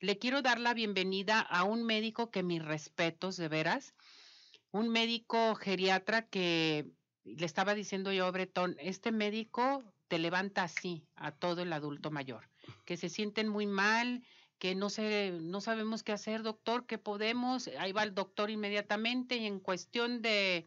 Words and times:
Le 0.00 0.18
quiero 0.18 0.42
dar 0.42 0.60
la 0.60 0.74
bienvenida 0.74 1.40
a 1.40 1.64
un 1.64 1.84
médico 1.84 2.30
que 2.30 2.42
mis 2.42 2.62
respetos, 2.62 3.38
de 3.38 3.48
veras, 3.48 3.94
un 4.70 4.90
médico 4.90 5.54
geriatra 5.54 6.28
que 6.28 6.90
le 7.24 7.46
estaba 7.46 7.74
diciendo 7.74 8.12
yo, 8.12 8.30
Bretón, 8.30 8.76
este 8.78 9.10
médico 9.10 9.82
te 10.08 10.18
levanta 10.18 10.64
así 10.64 11.06
a 11.16 11.32
todo 11.32 11.62
el 11.62 11.72
adulto 11.72 12.10
mayor, 12.10 12.50
que 12.84 12.98
se 12.98 13.08
sienten 13.08 13.48
muy 13.48 13.66
mal, 13.66 14.22
que 14.58 14.74
no 14.74 14.90
sé, 14.90 15.32
no 15.40 15.62
sabemos 15.62 16.02
qué 16.02 16.12
hacer, 16.12 16.42
doctor, 16.42 16.86
qué 16.86 16.98
podemos, 16.98 17.68
ahí 17.78 17.92
va 17.92 18.02
el 18.02 18.14
doctor 18.14 18.50
inmediatamente 18.50 19.36
y 19.36 19.46
en 19.46 19.60
cuestión 19.60 20.20
de 20.20 20.66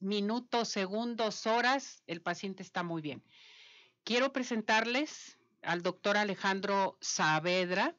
minutos, 0.00 0.68
segundos, 0.68 1.46
horas, 1.46 2.02
el 2.06 2.20
paciente 2.20 2.62
está 2.62 2.82
muy 2.82 3.00
bien. 3.00 3.24
Quiero 4.04 4.34
presentarles 4.34 5.38
al 5.62 5.82
doctor 5.82 6.18
Alejandro 6.18 6.98
Saavedra, 7.00 7.96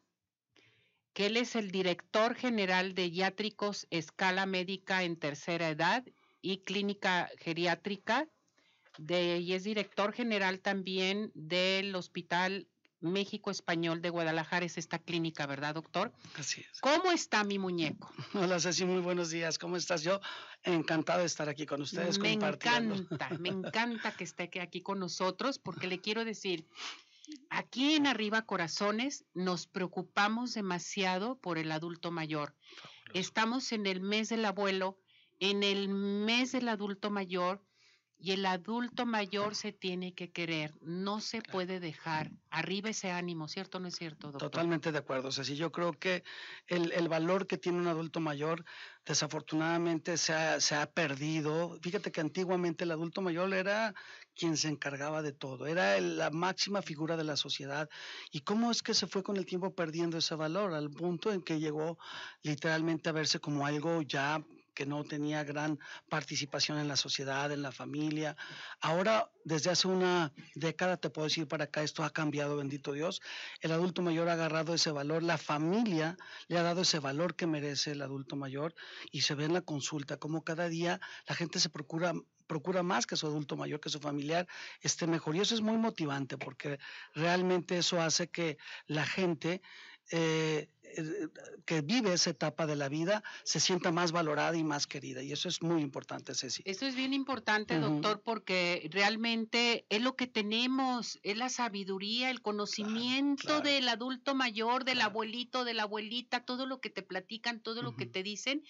que 1.16 1.28
él 1.28 1.38
es 1.38 1.56
el 1.56 1.72
director 1.72 2.36
general 2.36 2.94
de 2.94 3.10
Yátricos 3.10 3.88
Escala 3.90 4.46
Médica 4.46 5.04
en 5.04 5.16
Tercera 5.16 5.70
Edad 5.70 6.04
y 6.42 6.58
Clínica 6.58 7.32
Geriátrica, 7.40 8.28
de, 8.98 9.40
y 9.40 9.54
es 9.54 9.64
director 9.64 10.12
general 10.12 10.60
también 10.60 11.32
del 11.34 11.96
Hospital 11.96 12.68
México 13.00 13.50
Español 13.50 14.02
de 14.02 14.10
Guadalajara, 14.10 14.66
es 14.66 14.78
esta 14.78 15.00
clínica, 15.00 15.46
¿verdad, 15.46 15.76
doctor? 15.76 16.12
Así 16.38 16.66
es. 16.70 16.82
¿Cómo 16.82 17.12
está 17.14 17.46
mi 17.46 17.60
muñeco? 17.60 18.12
Hola 18.34 18.60
Ceci, 18.60 18.84
muy 18.84 19.00
buenos 19.00 19.30
días. 19.30 19.58
¿Cómo 19.58 19.78
estás? 19.78 20.04
Yo 20.04 20.20
encantado 20.64 21.22
de 21.22 21.28
estar 21.28 21.48
aquí 21.48 21.66
con 21.66 21.82
ustedes. 21.82 22.20
Me 22.20 22.34
encanta, 22.34 23.30
me 23.40 23.50
encanta 23.50 24.12
que 24.18 24.26
esté 24.26 24.50
aquí 24.60 24.82
con 24.82 25.00
nosotros 25.00 25.60
porque 25.60 25.88
le 25.88 26.02
quiero 26.02 26.26
decir, 26.26 26.68
aquí 27.50 27.96
en 27.96 28.08
Arriba 28.08 28.44
Corazones 28.44 29.26
nos 29.34 29.68
preocupamos 29.68 30.54
demasiado 30.54 31.38
por 31.40 31.58
el 31.58 31.72
adulto 31.72 32.12
mayor. 32.12 32.56
Estamos 33.14 33.72
en 33.72 33.86
el 33.86 34.02
mes 34.02 34.30
del 34.30 34.46
abuelo, 34.46 35.00
en 35.40 35.64
el 35.64 35.90
mes 35.90 36.52
del 36.52 36.70
adulto 36.70 37.10
mayor 37.10 37.64
y 38.18 38.32
el 38.32 38.46
adulto 38.46 39.06
mayor 39.06 39.56
se 39.56 39.74
tiene 39.74 40.14
que 40.14 40.32
querer, 40.32 40.74
no 40.82 41.20
se 41.20 41.42
puede 41.42 41.80
dejar. 41.80 42.32
Arriba 42.50 42.90
ese 42.90 43.12
ánimo, 43.12 43.48
¿cierto 43.48 43.78
o 43.78 43.82
no 43.82 43.88
es 43.90 43.96
cierto, 43.96 44.32
doctor? 44.32 44.50
Totalmente 44.50 44.92
de 44.92 44.98
acuerdo. 44.98 45.28
O 45.28 45.32
sea, 45.32 45.44
si 45.44 45.56
yo 45.56 45.72
creo 45.72 45.94
que 45.94 46.24
el, 46.68 46.92
el, 46.94 47.10
valor 47.10 47.46
que 47.46 47.58
tiene 47.58 47.78
un 47.78 47.88
adulto 47.88 48.22
mayor, 48.22 48.64
desafortunadamente 49.06 50.18
se 50.18 50.34
ha, 50.34 50.60
se 50.62 50.76
ha 50.76 50.90
perdido. 50.90 51.78
Fíjate 51.82 52.12
que 52.12 52.22
antiguamente 52.22 52.86
el 52.86 52.92
adulto 52.92 53.22
mayor 53.22 53.54
era 53.54 53.94
quien 54.36 54.58
se 54.58 54.68
encargaba 54.68 55.22
de 55.22 55.32
todo, 55.32 55.68
era 55.68 56.00
la 56.00 56.30
máxima 56.30 56.82
figura 56.82 57.18
de 57.18 57.24
la 57.24 57.38
sociedad. 57.38 57.90
¿Y 58.32 58.42
cómo 58.42 58.72
es 58.72 58.84
que 58.84 58.94
se 58.94 59.08
fue 59.08 59.24
con 59.24 59.38
el 59.38 59.46
tiempo 59.46 59.74
perdiendo 59.74 60.18
ese 60.18 60.36
valor 60.36 60.74
al 60.74 60.92
punto 60.92 61.32
en 61.32 61.42
que 61.42 61.60
llegó 61.60 61.98
literalmente 62.44 63.10
a 63.10 63.14
verse 63.14 63.40
como 63.40 63.66
algo 63.66 64.02
ya 64.02 64.44
que 64.76 64.86
no 64.86 65.04
tenía 65.04 65.44
gran 65.44 65.80
participación 66.10 66.78
en 66.78 66.88
la 66.88 66.98
sociedad, 66.98 67.52
en 67.52 67.64
la 67.64 67.72
familia. 67.72 68.38
Ahora, 68.82 69.32
desde 69.44 69.72
hace 69.72 69.88
una 69.88 70.32
década, 70.54 70.98
te 70.98 71.10
puedo 71.10 71.28
decir 71.28 71.48
para 71.48 71.64
acá, 71.64 71.82
esto 71.82 72.04
ha 72.04 72.12
cambiado, 72.12 72.58
bendito 72.58 72.92
Dios. 72.92 73.22
El 73.62 73.72
adulto 73.72 74.04
mayor 74.04 74.30
ha 74.30 74.34
agarrado 74.34 74.76
ese 74.76 74.92
valor, 74.92 75.24
la 75.24 75.40
familia 75.40 76.18
le 76.48 76.60
ha 76.60 76.64
dado 76.64 76.82
ese 76.82 77.00
valor 77.00 77.36
que 77.36 77.48
merece 77.48 77.94
el 77.94 78.04
adulto 78.04 78.36
mayor 78.36 78.76
y 79.12 79.22
se 79.22 79.34
ve 79.34 79.46
en 79.46 79.54
la 79.54 79.62
consulta 79.62 80.18
como 80.18 80.44
cada 80.44 80.70
día 80.70 81.00
la 81.28 81.36
gente 81.36 81.60
se 81.60 81.70
procura 81.70 82.14
procura 82.48 82.84
más 82.84 83.08
que 83.08 83.16
su 83.16 83.26
adulto 83.26 83.58
mayor, 83.58 83.80
que 83.80 83.90
su 83.90 84.00
familiar 84.00 84.48
esté 84.82 85.08
mejor. 85.08 85.36
Y 85.36 85.40
eso 85.40 85.56
es 85.56 85.62
muy 85.62 85.78
motivante 85.78 86.38
porque 86.38 86.78
realmente 87.16 87.78
eso 87.78 88.00
hace 88.00 88.30
que 88.30 88.58
la 88.86 89.04
gente 89.04 89.64
eh, 90.12 90.70
que 91.66 91.82
vive 91.82 92.14
esa 92.14 92.30
etapa 92.30 92.66
de 92.66 92.76
la 92.76 92.90
vida 92.90 93.24
se 93.44 93.60
sienta 93.60 93.92
más 93.92 94.12
valorada 94.12 94.56
y 94.58 94.64
más 94.64 94.88
querida. 94.88 95.22
Y 95.24 95.32
eso 95.32 95.50
es 95.50 95.62
muy 95.62 95.82
importante, 95.82 96.34
Ceci. 96.34 96.62
Eso 96.66 96.86
es 96.86 96.96
bien 96.96 97.14
importante, 97.14 97.80
doctor, 97.80 98.22
porque 98.22 98.88
realmente 98.92 99.86
es 99.90 100.02
lo 100.02 100.16
que 100.16 100.28
tenemos, 100.28 101.20
es 101.24 101.38
la 101.38 101.50
sabiduría, 101.50 102.30
el 102.30 102.42
conocimiento 102.42 103.62
del 103.62 103.88
adulto 103.90 104.36
mayor, 104.36 104.86
del 104.86 105.02
abuelito, 105.02 105.66
de 105.66 105.74
la 105.74 105.84
abuelita, 105.84 106.46
todo 106.46 106.66
lo 106.66 106.80
que 106.80 106.90
te 106.90 107.02
platican, 107.02 107.62
todo 107.62 107.82
lo 107.82 107.96
que 107.96 108.06
te 108.06 108.24
dicen. 108.24 108.64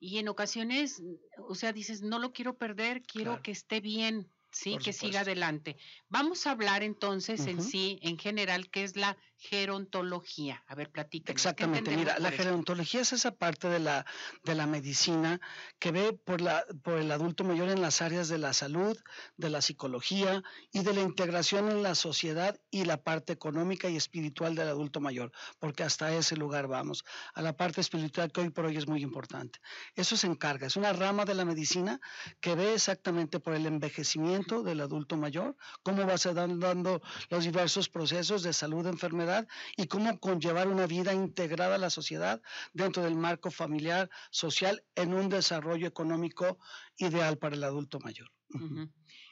Y 0.00 0.18
en 0.18 0.28
ocasiones, 0.28 1.02
o 1.48 1.54
sea, 1.54 1.72
dices, 1.72 2.02
no 2.02 2.18
lo 2.18 2.32
quiero 2.32 2.56
perder, 2.56 3.02
quiero 3.02 3.40
que 3.42 3.52
esté 3.52 3.80
bien. 3.80 4.28
Sí, 4.54 4.76
que 4.76 4.92
siga 4.92 5.20
adelante. 5.20 5.78
Vamos 6.10 6.46
a 6.46 6.50
hablar 6.50 6.82
entonces 6.82 7.46
en 7.46 7.62
sí, 7.62 7.98
en 8.02 8.18
general, 8.18 8.68
qué 8.68 8.84
es 8.84 8.96
la 8.96 9.16
gerontología. 9.42 10.62
A 10.68 10.76
ver, 10.76 10.90
platícanos. 10.90 11.34
Exactamente, 11.34 11.96
mira, 11.96 12.18
la 12.20 12.30
gerontología 12.30 13.00
es 13.00 13.12
esa 13.12 13.32
parte 13.32 13.68
de 13.68 13.80
la, 13.80 14.06
de 14.44 14.54
la 14.54 14.66
medicina 14.66 15.40
que 15.80 15.90
ve 15.90 16.12
por, 16.12 16.40
la, 16.40 16.64
por 16.84 16.98
el 16.98 17.10
adulto 17.10 17.42
mayor 17.42 17.68
en 17.68 17.82
las 17.82 18.02
áreas 18.02 18.28
de 18.28 18.38
la 18.38 18.52
salud, 18.52 18.96
de 19.36 19.50
la 19.50 19.60
psicología 19.60 20.44
y 20.70 20.84
de 20.84 20.94
la 20.94 21.00
integración 21.00 21.70
en 21.70 21.82
la 21.82 21.96
sociedad 21.96 22.56
y 22.70 22.84
la 22.84 23.02
parte 23.02 23.32
económica 23.32 23.88
y 23.88 23.96
espiritual 23.96 24.54
del 24.54 24.68
adulto 24.68 25.00
mayor, 25.00 25.32
porque 25.58 25.82
hasta 25.82 26.14
ese 26.14 26.36
lugar 26.36 26.68
vamos, 26.68 27.04
a 27.34 27.42
la 27.42 27.56
parte 27.56 27.80
espiritual 27.80 28.30
que 28.30 28.42
hoy 28.42 28.50
por 28.50 28.66
hoy 28.66 28.76
es 28.76 28.86
muy 28.86 29.02
importante. 29.02 29.58
Eso 29.96 30.16
se 30.16 30.28
encarga, 30.28 30.68
es 30.68 30.76
una 30.76 30.92
rama 30.92 31.24
de 31.24 31.34
la 31.34 31.44
medicina 31.44 32.00
que 32.40 32.54
ve 32.54 32.74
exactamente 32.74 33.40
por 33.40 33.54
el 33.54 33.66
envejecimiento 33.66 34.62
del 34.62 34.80
adulto 34.80 35.16
mayor, 35.16 35.56
cómo 35.82 36.06
va 36.06 36.16
se 36.16 36.32
dando 36.32 37.02
los 37.28 37.44
diversos 37.44 37.88
procesos 37.88 38.44
de 38.44 38.52
salud, 38.52 38.86
enfermedad, 38.86 39.31
y 39.76 39.86
cómo 39.86 40.18
conllevar 40.18 40.68
una 40.68 40.86
vida 40.86 41.12
integrada 41.12 41.76
a 41.76 41.78
la 41.78 41.90
sociedad 41.90 42.40
dentro 42.72 43.02
del 43.02 43.16
marco 43.16 43.50
familiar, 43.50 44.10
social, 44.30 44.84
en 44.94 45.14
un 45.14 45.28
desarrollo 45.28 45.86
económico 45.86 46.58
ideal 46.96 47.38
para 47.38 47.56
el 47.56 47.64
adulto 47.64 47.98
mayor. 48.00 48.30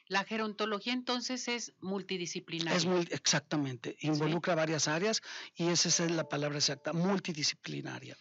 La 0.09 0.25
gerontología 0.25 0.93
entonces 0.93 1.47
es 1.47 1.75
multidisciplinaria. 1.81 2.77
Es 2.77 2.85
muy, 2.85 3.07
exactamente, 3.11 3.97
involucra 4.01 4.55
varias 4.55 4.89
áreas 4.89 5.23
y 5.55 5.69
esa 5.69 5.89
es 5.89 6.11
la 6.11 6.29
palabra 6.29 6.59
exacta, 6.59 6.93
multidisciplinaria. 6.93 8.17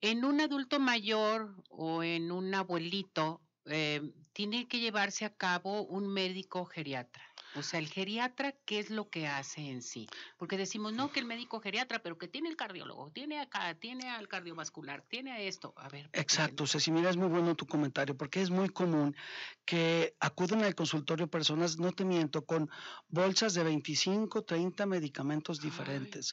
En 0.00 0.24
un 0.24 0.40
adulto 0.40 0.80
mayor 0.80 1.62
o 1.68 2.02
en 2.02 2.32
un 2.32 2.54
abuelito 2.54 3.42
eh, 3.66 4.00
tiene 4.32 4.66
que 4.66 4.80
llevarse 4.80 5.26
a 5.26 5.34
cabo 5.34 5.82
un 5.82 6.08
médico 6.08 6.64
geriatra. 6.64 7.22
O 7.56 7.62
sea, 7.62 7.80
el 7.80 7.88
geriatra, 7.88 8.54
¿qué 8.64 8.78
es 8.78 8.90
lo 8.90 9.10
que 9.10 9.26
hace 9.26 9.60
en 9.70 9.82
sí? 9.82 10.08
Porque 10.38 10.56
decimos, 10.56 10.92
no, 10.92 11.10
que 11.10 11.20
el 11.20 11.26
médico 11.26 11.60
geriatra, 11.60 12.00
pero 12.00 12.16
que 12.16 12.28
tiene 12.28 12.48
el 12.48 12.56
cardiólogo, 12.56 13.10
tiene 13.10 13.40
acá, 13.40 13.74
tiene 13.74 14.08
al 14.08 14.28
cardiovascular, 14.28 15.04
tiene 15.08 15.48
esto. 15.48 15.74
A 15.76 15.88
ver. 15.88 16.08
Exacto, 16.12 16.66
Ceci, 16.66 16.90
mira, 16.92 17.10
es 17.10 17.16
muy 17.16 17.28
bueno 17.28 17.56
tu 17.56 17.66
comentario, 17.66 18.16
porque 18.16 18.40
es 18.40 18.50
muy 18.50 18.68
común 18.68 19.16
que 19.64 20.16
acuden 20.20 20.62
al 20.62 20.74
consultorio 20.74 21.28
personas, 21.28 21.78
no 21.78 21.92
te 21.92 22.04
miento, 22.04 22.44
con 22.44 22.70
bolsas 23.08 23.54
de 23.54 23.64
25, 23.64 24.42
30 24.42 24.86
medicamentos 24.86 25.60
diferentes. 25.60 26.32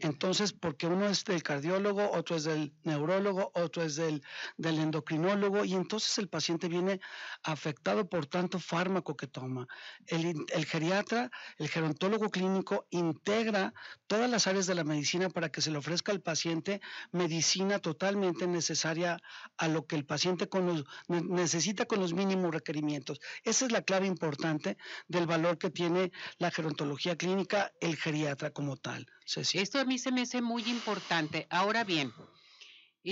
Entonces, 0.00 0.52
porque 0.52 0.86
uno 0.86 1.06
es 1.08 1.24
del 1.24 1.42
cardiólogo, 1.42 2.10
otro 2.12 2.36
es 2.36 2.44
del 2.44 2.72
neurólogo, 2.84 3.50
otro 3.54 3.82
es 3.82 3.96
del, 3.96 4.22
del 4.56 4.78
endocrinólogo, 4.78 5.64
y 5.64 5.74
entonces 5.74 6.18
el 6.18 6.28
paciente 6.28 6.68
viene 6.68 7.00
afectado 7.42 8.08
por 8.08 8.26
tanto 8.26 8.58
fármaco 8.58 9.16
que 9.16 9.26
toma. 9.26 9.66
El, 10.06 10.46
el 10.56 10.64
geriatra, 10.64 11.30
el 11.58 11.68
gerontólogo 11.68 12.30
clínico, 12.30 12.86
integra 12.90 13.74
todas 14.06 14.28
las 14.30 14.46
áreas 14.46 14.66
de 14.66 14.74
la 14.74 14.84
medicina 14.84 15.28
para 15.28 15.50
que 15.50 15.60
se 15.60 15.70
le 15.70 15.78
ofrezca 15.78 16.12
al 16.12 16.22
paciente 16.22 16.80
medicina 17.12 17.78
totalmente 17.78 18.46
necesaria 18.46 19.18
a 19.58 19.68
lo 19.68 19.86
que 19.86 19.96
el 19.96 20.06
paciente 20.06 20.48
necesita 21.08 21.84
con 21.84 22.00
los 22.00 22.14
mínimos 22.14 22.52
requerimientos. 22.52 23.20
Esa 23.44 23.66
es 23.66 23.72
la 23.72 23.82
clave 23.82 24.06
importante 24.06 24.78
del 25.08 25.26
valor 25.26 25.58
que 25.58 25.70
tiene 25.70 26.10
la 26.38 26.50
gerontología 26.50 27.16
clínica, 27.16 27.72
el 27.80 27.96
geriatra 27.96 28.50
como 28.50 28.78
tal. 28.78 29.06
Esto 29.36 29.78
a 29.78 29.84
mí 29.84 29.98
se 29.98 30.10
me 30.10 30.22
hace 30.22 30.40
muy 30.40 30.62
importante. 30.70 31.46
Ahora 31.50 31.84
bien, 31.84 32.12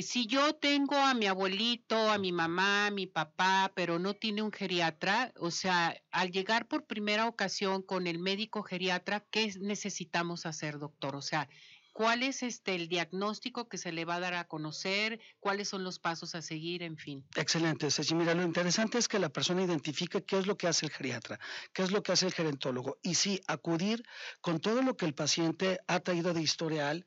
si 0.03 0.27
yo 0.27 0.55
tengo 0.55 0.97
a 0.97 1.15
mi 1.15 1.27
abuelito, 1.27 2.11
a 2.11 2.19
mi 2.19 2.33
mamá, 2.33 2.87
a 2.87 2.91
mi 2.91 3.07
papá, 3.07 3.73
pero 3.75 3.99
no 3.99 4.15
tiene 4.15 4.43
un 4.43 4.51
geriatra, 4.51 5.33
o 5.39 5.51
sea, 5.51 5.97
al 6.11 6.33
llegar 6.33 6.67
por 6.67 6.85
primera 6.85 7.29
ocasión 7.29 7.83
con 7.83 8.07
el 8.07 8.19
médico 8.19 8.63
geriatra, 8.63 9.25
¿qué 9.31 9.55
necesitamos 9.61 10.47
hacer, 10.47 10.79
doctor? 10.79 11.15
O 11.15 11.23
sea, 11.23 11.49
¿cuál 11.93 12.25
es 12.25 12.43
este 12.43 12.75
el 12.75 12.89
diagnóstico 12.89 13.69
que 13.69 13.79
se 13.79 13.93
le 13.93 14.05
va 14.05 14.17
a 14.17 14.21
dar 14.21 14.35
a 14.35 14.49
conocer? 14.49 15.21
¿Cuáles 15.39 15.69
son 15.69 15.85
los 15.85 16.01
pasos 16.01 16.35
a 16.35 16.43
seguir? 16.43 16.83
En 16.83 16.97
fin. 16.97 17.25
Excelente, 17.37 17.91
Ceci. 17.91 18.15
Mira, 18.15 18.35
lo 18.35 18.43
interesante 18.43 18.99
es 18.99 19.07
que 19.07 19.21
la 19.21 19.29
persona 19.29 19.63
identifique 19.63 20.25
qué 20.25 20.39
es 20.39 20.47
lo 20.47 20.59
que 20.59 20.67
hace 20.67 20.87
el 20.87 20.93
geriatra, 20.93 21.39
qué 21.73 21.83
es 21.83 21.93
lo 21.93 22.03
que 22.03 22.13
hace 22.13 22.27
el 22.27 22.35
gerentólogo. 22.35 22.99
Y 23.03 23.15
sí, 23.15 23.41
acudir 23.47 24.05
con 24.41 24.61
todo 24.61 24.83
lo 24.83 24.97
que 24.97 25.07
el 25.07 25.15
paciente 25.15 25.79
ha 25.87 26.01
traído 26.01 26.35
de 26.35 26.43
historial 26.43 27.07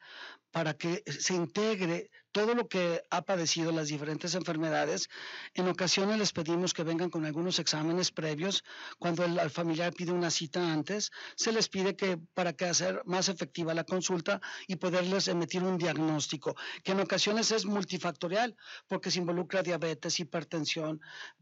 para 0.58 0.74
que 0.74 1.04
se 1.06 1.36
integre 1.36 2.10
todo 2.32 2.56
lo 2.56 2.68
que 2.68 3.04
ha 3.10 3.22
padecido 3.22 3.72
las 3.72 3.90
diferentes 3.90 4.34
enfermedades. 4.34 5.08
En 5.54 5.68
ocasiones 5.68 6.18
les 6.18 6.34
pedimos 6.34 6.74
que 6.74 6.84
vengan 6.84 7.12
con 7.12 7.26
algunos 7.26 7.60
exámenes 7.60 8.12
previos. 8.12 8.64
Cuando 8.98 9.24
el, 9.24 9.50
familiar 9.52 9.94
pide 9.94 10.12
una 10.12 10.32
cita 10.32 10.72
antes, 10.74 11.12
se 11.36 11.52
les 11.52 11.70
pide 11.70 11.96
que 11.96 12.18
para 12.34 12.54
que 12.54 12.66
hacer 12.66 13.02
más 13.06 13.30
efectiva 13.30 13.74
la 13.76 13.84
consulta 13.84 14.42
y 14.68 14.78
poderles 14.78 15.28
emitir 15.28 15.64
un 15.64 15.78
diagnóstico, 15.78 16.56
que 16.84 16.94
en 16.94 17.02
ocasiones 17.02 17.52
es 17.52 17.66
multifactorial, 17.66 18.56
porque 18.88 19.12
se 19.12 19.20
involucra 19.20 19.64
diabetes, 19.64 20.20
hipertensión, 20.20 21.02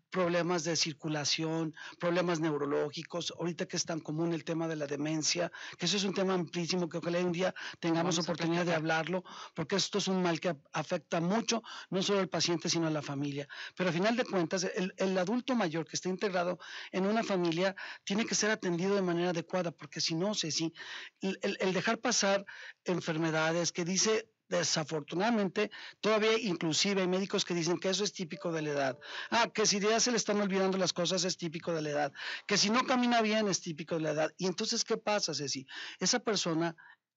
problemas 0.10 0.64
de 0.64 0.78
circulación, 0.78 1.74
problemas 2.00 2.40
neurológicos, 2.40 3.34
ahorita 3.38 3.66
que 3.66 3.76
es 3.76 3.84
tan 3.84 4.00
común 4.00 4.34
el 4.34 4.46
tema 4.46 4.66
de 4.70 4.78
la 4.78 4.88
demencia, 4.88 5.52
que 5.78 5.88
eso 5.88 5.98
es 5.98 6.06
un 6.06 6.14
tema 6.14 6.34
amplísimo 6.34 6.88
que 6.88 7.00
ojalá 7.00 7.20
un 7.20 7.34
día 7.34 7.54
tengamos 7.82 8.18
oportunidad 8.18 8.66
de 8.66 8.74
hablarlo, 9.06 9.24
porque 9.54 9.75
esto 9.75 9.98
es 10.00 10.07
un 10.07 10.22
mal 10.22 10.40
que 10.40 10.56
afecta 10.74 11.22
mucho, 11.22 11.62
no 11.90 12.02
solo 12.02 12.19
al 12.19 12.30
paciente, 12.30 12.69
sino 12.69 12.88
a 12.88 12.90
la 12.90 13.02
familia. 13.02 13.48
Pero 13.75 13.90
al 13.90 13.96
final 13.96 14.16
de 14.16 14.25
cuentas, 14.25 14.63
el, 14.63 15.18
adulto 15.18 15.56
mayor 15.56 15.86
que 15.86 15.96
está 15.96 16.10
integrado 16.10 16.60
en 16.92 17.06
una 17.06 17.24
familia 17.24 17.75
tiene 18.04 18.25
que 18.25 18.36
ser 18.36 18.52
atendido 18.52 18.96
de 18.96 19.02
manera 19.02 19.30
adecuada, 19.30 19.72
porque 19.72 20.02
si 20.02 20.16
no, 20.16 20.34
sé 20.34 20.52
si 20.52 20.74
el 21.22 21.74
dejar 21.74 22.00
pasar 22.00 22.46
enfermedades 22.84 23.72
que 23.72 23.86
dice 23.86 24.28
desafortunadamente, 24.48 25.72
todavía 26.02 26.38
inclusive 26.38 27.02
hay 27.02 27.07
médicos 27.07 27.46
que 27.46 27.54
dicen 27.54 27.80
que 27.80 27.90
eso 27.90 28.04
es 28.04 28.13
típico 28.13 28.52
de 28.52 28.62
la 28.62 28.69
edad. 28.69 29.00
Ah, 29.31 29.50
que 29.54 29.66
si 29.66 29.80
ya 29.80 30.00
se 30.00 30.12
le 30.12 30.18
están 30.18 30.40
olvidando 30.40 30.78
las 30.78 30.94
cosas 30.94 31.24
es 31.24 31.38
típico 31.38 31.74
de 31.74 31.81
la 31.81 31.90
edad. 31.90 32.13
Que 32.46 32.57
si 32.57 32.69
no 32.69 32.86
camina 32.86 33.22
bien 33.22 33.48
es 33.48 33.62
típico 33.62 33.96
de 33.96 34.02
la 34.02 34.12
edad. 34.12 34.31
Y 34.38 34.46
entonces, 34.46 34.84
¿qué 34.84 34.98
pasa, 34.98 35.34
Ceci? 35.34 35.66
Esa 36.00 36.19
persona 36.19 36.75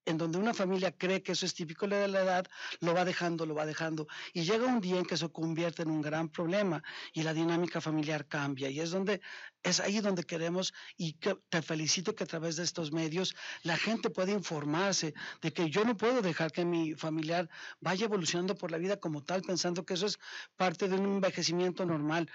en 0.09 0.17
donde 0.17 0.39
una 0.39 0.55
familia 0.55 0.91
cree 0.91 1.23
que 1.23 1.33
eso 1.33 1.45
es 1.45 1.55
típico 1.55 1.87
de 1.87 2.09
la 2.09 2.23
edad, 2.23 2.47
lo 2.81 2.95
va 2.95 3.05
dejando, 3.05 3.45
lo 3.45 3.55
va 3.55 3.67
dejando. 3.67 4.09
Y 4.33 4.43
llega 4.43 4.65
un 4.65 4.81
día 4.81 4.99
en 4.99 5.05
que 5.05 5.19
se 5.19 5.29
convierte 5.29 5.83
en 5.83 5.91
un 5.91 6.01
gran 6.01 6.31
problema 6.31 6.83
y 7.13 7.23
la 7.23 7.35
dinámica 7.35 7.81
familiar 7.81 8.27
cambia. 8.27 8.71
Y 8.71 8.81
es 8.81 8.91
donde, 8.91 9.21
es 9.63 9.81
ahí 9.81 10.01
donde 10.01 10.25
queremos, 10.25 10.73
y 10.97 11.13
que 11.15 11.37
te 11.51 11.61
felicito 11.61 12.15
que 12.15 12.25
a 12.25 12.27
través 12.27 12.57
de 12.57 12.65
estos 12.65 12.91
medios 12.91 13.37
la 13.63 13.77
gente 13.77 14.09
pueda 14.09 14.33
informarse 14.33 15.13
de 15.43 15.53
que 15.53 15.69
yo 15.69 15.85
no 15.85 15.97
puedo 15.97 16.23
dejar 16.23 16.53
que 16.53 16.65
mi 16.65 16.95
familiar 16.95 17.51
vaya 17.81 18.07
evolucionando 18.07 18.57
por 18.57 18.71
la 18.71 18.79
vida 18.79 18.99
como 18.99 19.23
tal, 19.23 19.43
pensando 19.43 19.85
que 19.85 19.95
eso 19.95 20.07
es 20.07 20.19
parte 20.57 20.89
de 20.89 20.97
un 20.97 21.05
envejecimiento 21.05 21.85
normal. 21.85 22.31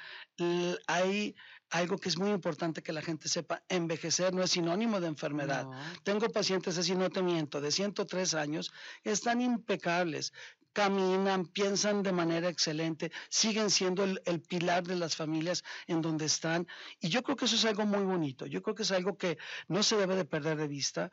Hay 0.85 1.35
algo 1.73 1.97
que 1.97 2.07
es 2.09 2.17
muy 2.19 2.29
importante 2.29 2.83
que 2.83 2.93
la 2.93 3.01
gente 3.01 3.27
sepa, 3.27 3.63
envejecer 3.67 4.31
no 4.31 4.43
es 4.43 4.51
sinónimo 4.51 5.01
de 5.01 5.07
enfermedad. 5.07 5.67
Tengo 6.03 6.29
pacientes, 6.29 6.77
así 6.77 6.93
no 6.93 7.09
te 7.09 7.23
miento, 7.23 7.61
de 7.61 7.71
103 7.71 8.35
años, 8.35 8.71
están 9.03 9.41
impecables, 9.41 10.33
caminan, 10.71 11.47
piensan 11.47 12.03
de 12.03 12.11
manera 12.11 12.47
excelente, 12.47 13.11
siguen 13.27 13.71
siendo 13.71 14.03
el, 14.03 14.21
el, 14.25 14.39
pilar 14.39 14.83
de 14.83 14.95
las 14.95 15.15
familias 15.15 15.63
en 15.87 16.03
donde 16.03 16.25
están. 16.25 16.67
Y 16.99 17.09
yo 17.09 17.23
creo 17.23 17.35
que 17.35 17.45
eso 17.45 17.55
es 17.55 17.65
algo 17.65 17.87
muy 17.87 18.03
bonito, 18.03 18.45
yo 18.45 18.61
creo 18.61 18.75
que 18.75 18.83
es 18.83 18.91
algo 18.91 19.17
que 19.17 19.39
no 19.67 19.81
se 19.81 19.97
debe 19.97 20.15
de 20.15 20.25
perder 20.25 20.57
de 20.57 20.67
vista. 20.67 21.11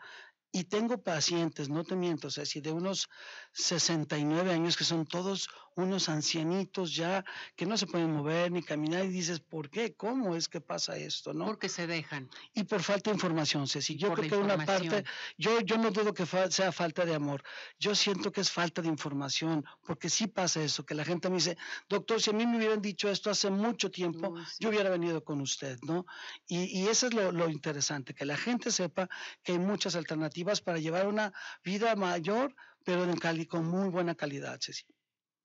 Y 0.53 0.65
tengo 0.65 0.99
pacientes, 0.99 1.69
no 1.69 1.85
te 1.85 1.95
miento, 1.95 2.27
o 2.27 2.31
sea, 2.31 2.45
si 2.45 2.61
de 2.61 2.73
unos 2.73 3.09
69 3.53 4.53
años 4.53 4.77
que 4.77 4.85
son 4.85 5.07
todos 5.07 5.49
unos 5.81 6.09
ancianitos 6.09 6.95
ya 6.95 7.25
que 7.57 7.67
no 7.67 7.77
se 7.77 7.87
pueden 7.87 8.13
mover 8.13 8.53
ni 8.53 8.63
caminar 8.63 9.05
y 9.05 9.09
dices, 9.09 9.41
¿por 9.41 9.71
qué? 9.71 9.95
¿Cómo 9.95 10.37
es 10.37 10.49
que 10.49 10.61
pasa 10.61 10.97
esto? 10.97 11.33
¿no? 11.35 11.47
Porque 11.47 11.69
se 11.69 11.87
dejan. 11.87 12.29
Y 12.55 12.65
por 12.65 12.83
falta 12.83 13.11
de 13.11 13.17
información, 13.17 13.67
Ceci. 13.67 13.97
Yo 13.97 14.13
creo 14.13 14.29
que 14.29 14.37
una 14.37 14.65
parte, 14.65 15.05
yo, 15.37 15.61
yo 15.61 15.79
no 15.79 15.91
dudo 15.91 16.15
que 16.15 16.27
sea 16.27 16.73
falta 16.73 17.05
de 17.05 17.15
amor, 17.15 17.43
yo 17.79 17.95
siento 17.95 18.33
que 18.33 18.41
es 18.41 18.51
falta 18.51 18.83
de 18.83 18.89
información, 18.89 19.65
porque 19.87 20.09
sí 20.09 20.27
pasa 20.27 20.63
eso, 20.63 20.85
que 20.85 20.95
la 20.95 21.05
gente 21.05 21.29
me 21.29 21.37
dice, 21.37 21.57
doctor, 21.89 22.21
si 22.21 22.31
a 22.31 22.33
mí 22.33 22.47
me 22.47 22.57
hubieran 22.57 22.81
dicho 22.81 23.09
esto 23.09 23.31
hace 23.31 23.51
mucho 23.51 23.91
tiempo, 23.91 24.35
yo 24.59 24.69
hubiera 24.69 24.91
venido 24.91 25.23
con 25.25 25.41
usted, 25.41 25.79
¿no? 25.83 26.07
Y, 26.47 26.81
y 26.81 26.89
eso 26.89 27.07
es 27.07 27.15
lo, 27.15 27.33
lo 27.33 27.49
interesante, 27.49 28.15
que 28.15 28.25
la 28.25 28.37
gente 28.37 28.71
sepa 28.71 29.09
que 29.43 29.53
hay 29.53 29.59
muchas 29.59 29.95
alternativas 29.95 30.61
para 30.61 30.79
llevar 30.79 31.07
una 31.07 31.33
vida 31.65 31.95
mayor, 31.97 32.55
pero 32.85 33.05
en 33.05 33.17
Cali 33.17 33.47
con 33.47 33.67
muy 33.67 33.89
buena 33.89 34.15
calidad, 34.15 34.59
Ceci 34.61 34.87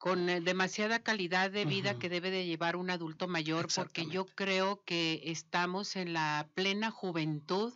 con 0.06 0.30
eh, 0.30 0.40
demasiada 0.40 1.00
calidad 1.00 1.50
de 1.50 1.66
vida 1.66 1.98
que 1.98 2.10
debe 2.10 2.30
de 2.30 2.46
llevar 2.46 2.76
un 2.76 2.92
adulto 2.92 3.28
mayor, 3.28 3.70
porque 3.76 4.06
yo 4.06 4.28
creo 4.28 4.84
que 4.86 5.20
estamos 5.26 5.96
en 5.96 6.14
la 6.14 6.48
plena 6.54 6.92
juventud, 6.92 7.74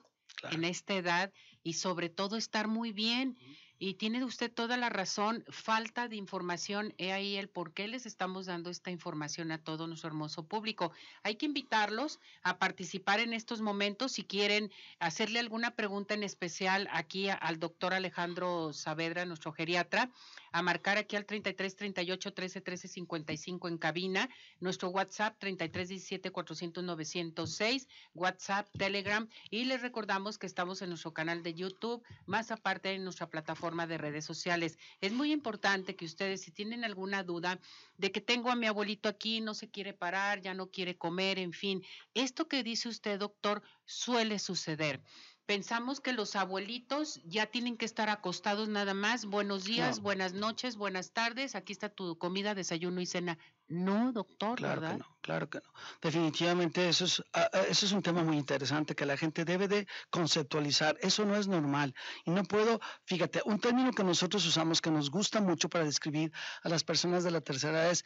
en 0.52 0.64
esta 0.64 0.94
edad, 0.94 1.34
y 1.64 1.74
sobre 1.74 2.10
todo 2.10 2.38
estar 2.38 2.68
muy 2.68 2.92
bien. 2.92 3.36
Y 3.82 3.94
tiene 3.94 4.24
usted 4.26 4.52
toda 4.52 4.76
la 4.76 4.90
razón, 4.90 5.46
falta 5.48 6.10
de 6.10 6.18
información, 6.18 6.94
he 6.98 7.14
ahí 7.14 7.38
el 7.38 7.48
por 7.48 7.74
qué 7.74 7.88
les 7.88 8.06
estamos 8.06 8.46
dando 8.46 8.70
esta 8.70 8.92
información 8.92 9.52
a 9.52 9.58
todo 9.58 9.88
nuestro 9.88 10.10
hermoso 10.10 10.46
público. 10.46 10.92
Hay 11.24 11.36
que 11.36 11.46
invitarlos 11.46 12.20
a 12.44 12.60
participar 12.60 13.22
en 13.22 13.34
estos 13.34 13.62
momentos. 13.62 14.12
Si 14.12 14.26
quieren 14.26 14.70
hacerle 15.00 15.40
alguna 15.40 15.72
pregunta 15.72 16.14
en 16.14 16.24
especial 16.24 16.90
aquí 16.92 17.30
al 17.30 17.58
doctor 17.58 17.94
Alejandro 17.94 18.74
Saavedra, 18.74 19.26
nuestro 19.26 19.54
geriatra, 19.54 20.12
a 20.52 20.62
marcar 20.62 20.98
aquí 20.98 21.16
al 21.16 21.26
33 21.26 21.76
38 21.76 22.34
13 22.34 22.62
13 22.62 22.88
55 22.88 23.68
en 23.68 23.78
cabina, 23.78 24.30
nuestro 24.60 24.90
WhatsApp 24.90 25.38
33 25.40 25.90
17 25.90 26.32
400 26.32 26.84
906, 26.84 27.88
WhatsApp, 28.14 28.68
Telegram. 28.78 29.28
Y 29.50 29.66
les 29.66 29.82
recordamos 29.82 30.38
que 30.38 30.48
estamos 30.48 30.82
en 30.82 30.90
nuestro 30.90 31.14
canal 31.14 31.44
de 31.44 31.54
YouTube, 31.54 32.04
más 32.26 32.52
aparte 32.52 32.94
en 32.94 33.04
nuestra 33.04 33.30
plataforma 33.30 33.88
de 33.88 33.98
redes 33.98 34.26
sociales. 34.26 34.78
Es 35.02 35.12
muy 35.12 35.32
importante 35.32 35.96
que 35.96 36.06
ustedes 36.06 36.42
si 36.42 36.52
tienen 36.52 36.84
alguna 36.84 37.24
duda 37.24 37.60
de 37.98 38.12
que 38.12 38.22
tengo 38.22 38.50
a 38.50 38.56
mi 38.56 38.68
abuelito 38.68 39.10
aquí, 39.10 39.42
no 39.42 39.54
se 39.54 39.70
quiere 39.70 39.94
parar, 39.94 40.42
ya 40.42 40.54
no 40.54 40.70
quiere 40.70 40.98
comer, 40.98 41.40
en 41.40 41.54
fin, 41.54 41.84
esto 42.14 42.48
que 42.48 42.64
dice 42.64 42.90
usted, 42.90 43.20
doctor, 43.20 43.62
suele 43.86 44.40
suceder 44.40 45.02
pensamos 45.50 46.00
que 46.00 46.14
los 46.14 46.36
abuelitos 46.36 47.24
ya 47.26 47.48
tienen 47.48 47.76
que 47.76 47.86
estar 47.86 48.08
acostados 48.08 48.70
nada 48.70 48.94
más. 48.94 49.26
Buenos 49.26 49.64
días, 49.64 50.00
buenas 50.00 50.34
noches, 50.34 50.76
buenas 50.78 51.12
tardes. 51.12 51.56
Aquí 51.56 51.74
está 51.74 51.90
tu 51.90 52.20
comida, 52.20 52.54
desayuno 52.54 53.02
y 53.02 53.08
cena. 53.08 53.40
No, 53.70 54.12
doctor, 54.12 54.58
claro 54.58 54.82
¿verdad? 54.82 54.98
Que 54.98 55.04
no, 55.04 55.18
claro 55.22 55.48
que 55.48 55.60
no. 55.60 55.72
Definitivamente 56.02 56.90
eso 56.90 57.06
es, 57.06 57.24
ah, 57.34 57.48
ah, 57.54 57.62
eso 57.70 57.86
es 57.86 57.92
un 57.92 58.02
tema 58.02 58.24
muy 58.24 58.36
interesante 58.36 58.96
que 58.96 59.06
la 59.06 59.16
gente 59.16 59.46
debe 59.46 59.68
de 59.68 59.88
conceptualizar. 60.10 60.98
Eso 61.02 61.24
no 61.24 61.36
es 61.36 61.48
normal. 61.48 61.94
Y 62.26 62.32
no 62.32 62.44
puedo, 62.46 62.80
fíjate, 63.06 63.44
un 63.46 63.60
término 63.60 63.92
que 63.92 64.04
nosotros 64.04 64.44
usamos 64.48 64.82
que 64.82 64.90
nos 64.90 65.12
gusta 65.12 65.40
mucho 65.40 65.70
para 65.70 65.86
describir 65.86 66.32
a 66.64 66.70
las 66.70 66.84
personas 66.84 67.24
de 67.24 67.30
la 67.30 67.42
tercera 67.42 67.84
edad 67.84 67.92
es, 67.92 68.04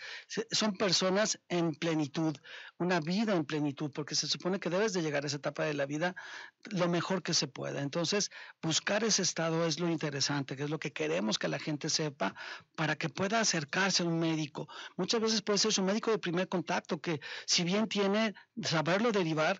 son 0.51 0.75
personas 0.75 1.39
en 1.47 1.75
plenitud, 1.75 2.35
una 2.77 2.99
vida 2.99 3.33
en 3.33 3.45
plenitud, 3.45 3.89
porque 3.91 4.15
se 4.15 4.27
supone 4.27 4.59
que 4.59 4.69
debes 4.69 4.91
de 4.91 5.01
llegar 5.01 5.23
a 5.23 5.27
esa 5.27 5.37
etapa 5.37 5.63
de 5.63 5.75
la 5.75 5.85
vida 5.85 6.13
lo 6.71 6.89
mejor 6.89 7.23
que 7.23 7.33
se 7.33 7.47
pueda. 7.47 7.81
Entonces, 7.81 8.31
buscar 8.61 9.05
ese 9.05 9.21
estado 9.21 9.65
es 9.65 9.79
lo 9.79 9.87
interesante, 9.87 10.57
que 10.57 10.63
es 10.63 10.69
lo 10.69 10.79
que 10.79 10.91
queremos 10.91 11.39
que 11.39 11.47
la 11.47 11.59
gente 11.59 11.89
sepa 11.89 12.35
para 12.75 12.97
que 12.97 13.07
pueda 13.07 13.39
acercarse 13.39 14.03
a 14.03 14.07
un 14.07 14.19
médico. 14.19 14.67
Muchas 14.97 15.21
veces 15.21 15.41
puede 15.53 15.61
ser 15.61 15.73
su 15.73 15.83
médico 15.83 16.09
de 16.09 16.17
primer 16.17 16.49
contacto, 16.49 16.99
que 16.99 17.21
si 17.45 17.63
bien 17.63 17.87
tiene 17.87 18.33
saberlo 18.59 19.11
derivar, 19.11 19.59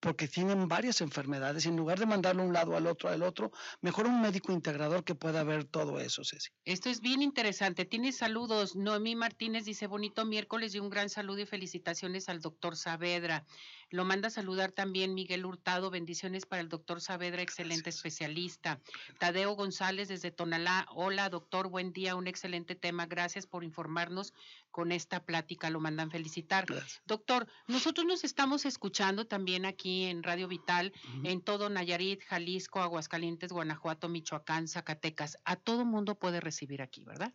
porque 0.00 0.28
tienen 0.28 0.66
varias 0.66 1.02
enfermedades 1.02 1.64
y 1.64 1.68
en 1.68 1.76
lugar 1.76 1.98
de 1.98 2.06
mandarlo 2.06 2.42
un 2.42 2.52
lado 2.52 2.76
al 2.76 2.86
otro 2.86 3.10
al 3.10 3.22
otro, 3.22 3.52
mejor 3.82 4.06
un 4.06 4.20
médico 4.20 4.52
integrador 4.52 5.04
que 5.04 5.14
pueda 5.14 5.44
ver 5.44 5.64
todo 5.64 6.00
eso, 6.00 6.24
Ceci. 6.24 6.50
Esto 6.64 6.88
es 6.88 7.00
bien 7.00 7.20
interesante. 7.20 7.84
Tiene 7.84 8.12
saludos. 8.12 8.76
Noemí 8.76 9.14
Martínez 9.14 9.66
dice 9.66 9.86
bonito 9.86 10.24
miércoles 10.24 10.74
y 10.74 10.78
un 10.78 10.88
gran 10.88 11.10
saludo 11.10 11.40
y 11.40 11.46
felicitaciones 11.46 12.28
al 12.28 12.40
doctor 12.40 12.76
Saavedra. 12.76 13.46
Lo 13.90 14.04
manda 14.04 14.28
a 14.28 14.30
saludar 14.30 14.72
también 14.72 15.14
Miguel 15.14 15.44
Hurtado. 15.44 15.90
Bendiciones 15.90 16.46
para 16.46 16.62
el 16.62 16.68
doctor 16.68 17.00
Saavedra, 17.00 17.42
excelente 17.42 17.90
especialista. 17.90 18.80
Tadeo 19.18 19.52
González 19.54 20.08
desde 20.08 20.30
Tonalá. 20.30 20.86
Hola, 20.94 21.28
doctor, 21.28 21.68
buen 21.68 21.92
día, 21.92 22.14
un 22.14 22.26
excelente 22.26 22.74
tema. 22.74 23.06
Gracias 23.06 23.46
por 23.46 23.64
informarnos 23.64 24.32
con 24.70 24.92
esta 24.92 25.24
plática. 25.24 25.70
Lo 25.70 25.80
mandan 25.80 26.10
felicitar. 26.10 26.66
Doctor, 27.06 27.46
nosotros 27.66 28.06
nos 28.06 28.24
estamos 28.24 28.64
escuchando 28.66 29.26
también 29.26 29.64
aquí 29.64 30.04
en 30.04 30.22
Radio 30.22 30.48
Vital, 30.48 30.92
en 31.24 31.40
todo 31.42 31.68
Nayarit, 31.68 32.22
Jalisco, 32.24 32.80
Aguascalientes, 32.80 33.52
Guanajuato, 33.52 34.08
Michoacán, 34.08 34.68
Zacatecas. 34.68 35.38
A 35.44 35.56
todo 35.56 35.84
mundo 35.84 36.14
puede 36.14 36.40
recibir 36.40 36.82
aquí, 36.82 37.04
¿verdad? 37.04 37.32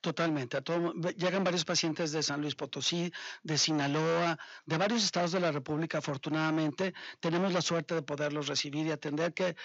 Totalmente. 0.00 0.56
A 0.56 0.62
todo, 0.62 0.92
llegan 1.16 1.44
varios 1.44 1.64
pacientes 1.64 2.12
de 2.12 2.22
San 2.22 2.40
Luis 2.40 2.54
Potosí, 2.54 3.12
de 3.42 3.58
Sinaloa, 3.58 4.38
de 4.64 4.76
varios 4.76 5.04
estados 5.04 5.32
de 5.32 5.40
la 5.40 5.52
República. 5.52 5.98
Afortunadamente, 5.98 6.94
tenemos 7.20 7.52
la 7.52 7.62
suerte 7.62 7.94
de 7.94 8.02
poderlos 8.02 8.46
recibir 8.46 8.86
y 8.86 8.90
atender 8.90 9.32
que 9.34 9.56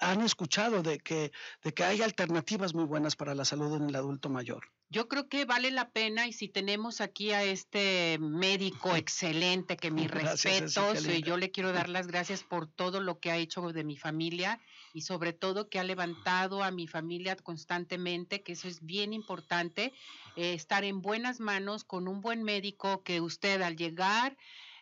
han 0.00 0.22
escuchado 0.22 0.82
de 0.82 0.98
que, 0.98 1.32
de 1.62 1.74
que 1.74 1.84
hay 1.84 2.02
alternativas 2.02 2.74
muy 2.74 2.84
buenas 2.84 3.16
para 3.16 3.34
la 3.34 3.44
salud 3.44 3.76
en 3.76 3.88
el 3.88 3.96
adulto 3.96 4.28
mayor. 4.28 4.64
Yo 4.90 5.08
creo 5.08 5.28
que 5.28 5.44
vale 5.44 5.70
la 5.70 5.90
pena 5.90 6.26
y 6.26 6.32
si 6.32 6.48
tenemos 6.48 7.00
aquí 7.00 7.32
a 7.32 7.42
este 7.42 8.18
médico 8.20 8.94
excelente, 8.96 9.76
que 9.76 9.90
mi 9.90 10.06
respeto, 10.06 10.92
y 10.94 11.22
yo 11.22 11.36
le 11.36 11.50
quiero 11.50 11.72
dar 11.72 11.88
las 11.88 12.06
gracias 12.06 12.42
por 12.42 12.66
todo 12.66 13.00
lo 13.00 13.18
que 13.18 13.30
ha 13.30 13.36
hecho 13.36 13.72
de 13.72 13.84
mi 13.84 13.96
familia 13.96 14.60
y 14.94 15.02
sobre 15.02 15.32
todo 15.32 15.68
que 15.68 15.78
ha 15.78 15.84
levantado 15.84 16.62
a 16.62 16.70
mi 16.70 16.86
familia 16.86 17.36
constantemente, 17.36 18.42
que 18.42 18.52
eso 18.52 18.68
es 18.68 18.86
bien 18.86 19.12
importante, 19.12 19.92
eh, 20.36 20.54
estar 20.54 20.84
en 20.84 21.02
buenas 21.02 21.40
manos 21.40 21.84
con 21.84 22.06
un 22.08 22.22
buen 22.22 22.44
médico 22.44 23.02
que 23.02 23.20
usted 23.20 23.60
al 23.60 23.76
llegar 23.76 24.36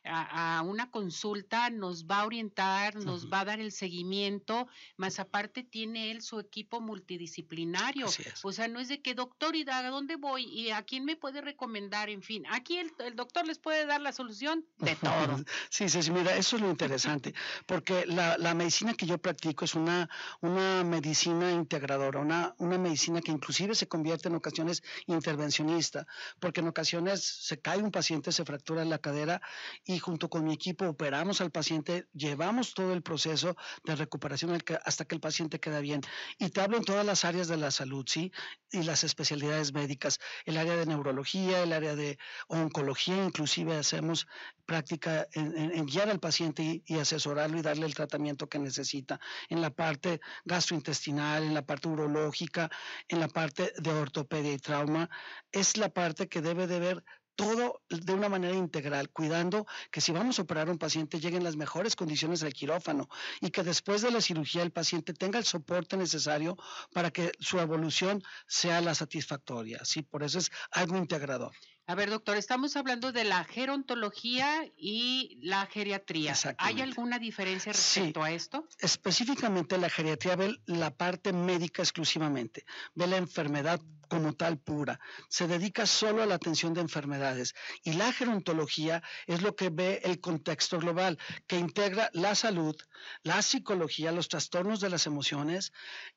a, 0.05 0.63
una 0.65 0.91
consulta, 0.91 1.71
nos 1.71 2.07
va 2.07 2.21
a 2.21 2.27
orientar, 2.27 2.97
nos 2.97 3.31
va 3.31 3.41
a 3.41 3.45
dar 3.45 3.61
el 3.61 3.73
seguimiento, 3.73 4.67
más 4.97 5.19
aparte 5.21 5.63
tiene 5.63 6.11
él 6.11 6.23
su 6.23 6.41
equipo 6.41 6.81
multidisciplinario. 6.81 8.07
O 8.43 8.53
sea, 8.53 8.69
no 8.69 8.81
es 8.81 8.89
de 8.89 9.01
que 9.01 9.15
doctor, 9.15 9.57
¿y 9.57 9.65
a 9.69 9.91
dónde 9.91 10.17
voy? 10.17 10.45
¿Y 10.45 10.71
a 10.71 10.83
quién 10.83 11.05
me 11.05 11.17
puede 11.17 11.41
recomendar? 11.41 12.09
En 12.11 12.23
fin, 12.23 12.45
aquí 12.51 12.79
el, 12.79 12.91
doctor 13.15 13.47
les 13.47 13.59
puede 13.59 13.87
dar 13.87 14.01
la 14.01 14.13
solución 14.13 14.65
de 14.79 14.97
todo. 14.97 15.13
Sí, 15.71 15.89
sí, 15.89 16.11
mira, 16.11 16.37
eso 16.37 16.57
es 16.57 16.63
lo 16.63 16.71
interesante, 16.71 17.35
porque 17.67 18.05
la, 18.07 18.37
la, 18.39 18.55
medicina 18.55 18.95
que 18.95 19.07
yo 19.07 19.19
practico 19.19 19.65
es 19.65 19.75
una, 19.75 20.09
una 20.41 20.85
medicina 20.85 21.51
integradora, 21.51 22.21
una, 22.21 22.55
una 22.59 22.79
medicina 22.79 23.21
que 23.21 23.33
inclusive 23.33 23.75
se 23.75 23.89
convierte 23.89 24.29
en 24.29 24.35
ocasiones 24.35 24.83
intervencionista, 25.07 26.07
porque 26.41 26.61
en 26.61 26.69
ocasiones 26.69 27.25
se 27.25 27.61
cae 27.61 27.83
un 27.83 27.91
paciente, 27.91 28.33
se 28.33 28.45
fractura 28.45 28.85
la 28.85 28.99
cadera 28.99 29.41
y 29.85 29.92
junto 29.99 30.29
con 30.29 30.45
mi 30.45 30.53
equipo 30.53 30.87
operamos 30.87 31.41
al 31.41 31.51
paciente, 31.51 32.07
llevamos 32.13 32.75
todo 32.75 32.93
el 32.93 33.03
proceso 33.03 33.57
de 33.85 33.97
recuperación 33.97 34.59
hasta 34.85 35.05
que 35.05 35.15
el 35.15 35.21
paciente 35.21 35.61
queda 35.61 35.81
bien. 35.81 36.01
Y 36.39 36.51
te 36.51 36.61
hablo 36.61 36.77
en 36.77 36.85
todas 36.85 37.05
las 37.05 37.25
áreas 37.25 37.49
de 37.49 37.57
la 37.57 37.71
salud, 37.71 38.05
¿sí? 38.09 38.33
Y 38.71 38.83
las 38.83 39.05
especialidades 39.05 39.73
médicas, 39.73 40.19
el 40.45 40.57
área 40.57 40.77
de 40.77 40.87
neurología, 40.87 41.63
el 41.63 41.73
área 41.73 41.95
de 41.95 42.19
oncología, 42.49 43.25
inclusive 43.25 43.77
hacemos 43.77 44.27
práctica 44.65 45.27
en, 45.33 45.85
guiar 45.87 46.09
al 46.09 46.21
paciente 46.21 46.83
y, 46.85 46.99
asesorarlo 46.99 47.59
y 47.59 47.63
darle 47.63 47.87
el 47.87 47.95
tratamiento 47.95 48.49
que 48.49 48.59
necesita 48.59 49.21
en 49.49 49.61
la 49.61 49.71
parte 49.71 50.21
gastrointestinal, 50.45 51.43
en 51.43 51.55
la 51.55 51.63
parte 51.63 51.89
urológica, 51.89 52.71
en 53.09 53.21
la 53.21 53.29
parte 53.29 53.73
de 53.79 53.93
ortopedia 53.93 54.53
y 54.53 54.59
trauma. 54.59 55.11
Es 55.51 55.77
la 55.77 55.89
parte 55.89 56.29
que 56.29 56.41
debe 56.41 56.67
de 56.67 56.79
ver 56.79 57.05
todo 57.35 57.83
de 57.89 58.13
una 58.13 58.29
manera 58.29 58.55
integral, 58.55 59.11
cuidando 59.11 59.67
que 59.91 60.01
si 60.01 60.13
vamos 60.13 60.39
a 60.39 60.43
operar 60.43 60.69
a 60.69 60.73
un 60.73 60.79
paciente 60.79 61.21
lleguen 61.21 61.45
las 61.45 61.57
mejores 61.57 61.97
condiciones 61.97 62.41
del 62.41 62.53
quirófano 62.53 63.09
y 63.41 63.51
que 63.51 63.63
después 63.63 64.03
de 64.03 64.11
la 64.11 64.21
cirugía 64.21 64.63
el 64.63 64.73
paciente 64.73 65.15
tenga 65.15 65.39
el 65.39 65.45
soporte 65.45 65.97
necesario 65.97 66.57
para 66.93 67.11
que 67.11 67.33
su 67.41 67.59
evolución 67.59 68.23
sea 68.47 68.81
la 68.81 68.95
satisfactoria. 68.95 69.85
Sí, 69.85 70.03
por 70.03 70.23
eso 70.23 70.39
es 70.39 70.51
algo 70.71 70.97
integrador. 70.97 71.53
A 71.93 71.95
ver, 71.95 72.09
doctor, 72.09 72.39
estamos 72.39 72.75
hablando 72.77 73.13
de 73.13 73.23
la 73.23 73.45
gerontología 73.45 74.65
y 74.79 75.37
la 75.43 75.67
geriatría. 75.67 76.35
¿Hay 76.57 76.81
alguna 76.81 77.19
diferencia 77.19 77.71
respecto 77.71 78.23
a 78.23 78.31
esto? 78.31 78.67
Específicamente 78.79 79.77
la 79.77 79.91
geriatría 79.91 80.37
ve 80.37 80.57
la 80.65 80.97
parte 80.97 81.35
médica 81.35 81.83
exclusivamente, 81.83 82.65
ve 82.95 83.07
la 83.09 83.19
enfermedad 83.19 83.79
como 84.09 84.35
tal 84.35 84.59
pura, 84.59 85.01
se 85.31 85.47
dedica 85.47 85.87
solo 85.87 86.23
a 86.23 86.27
la 86.27 86.35
atención 86.35 86.75
de 86.75 86.83
enfermedades 86.83 87.55
y 87.83 87.95
la 87.95 88.13
gerontología 88.13 89.03
es 89.27 89.41
lo 89.41 89.57
que 89.57 89.71
ve 89.71 90.03
el 90.05 90.21
contexto 90.21 90.79
global, 90.79 91.19
que 91.47 91.59
integra 91.59 92.11
la 92.13 92.35
salud, 92.35 92.77
la 93.23 93.41
psicología, 93.41 94.13
los 94.13 94.29
trastornos 94.29 94.81
de 94.81 94.91
las 94.91 95.07
emociones, 95.07 95.73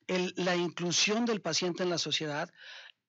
la 0.08 0.58
inclusión 0.58 1.26
del 1.26 1.42
paciente 1.42 1.84
en 1.84 1.90
la 1.90 1.98
sociedad, 1.98 2.52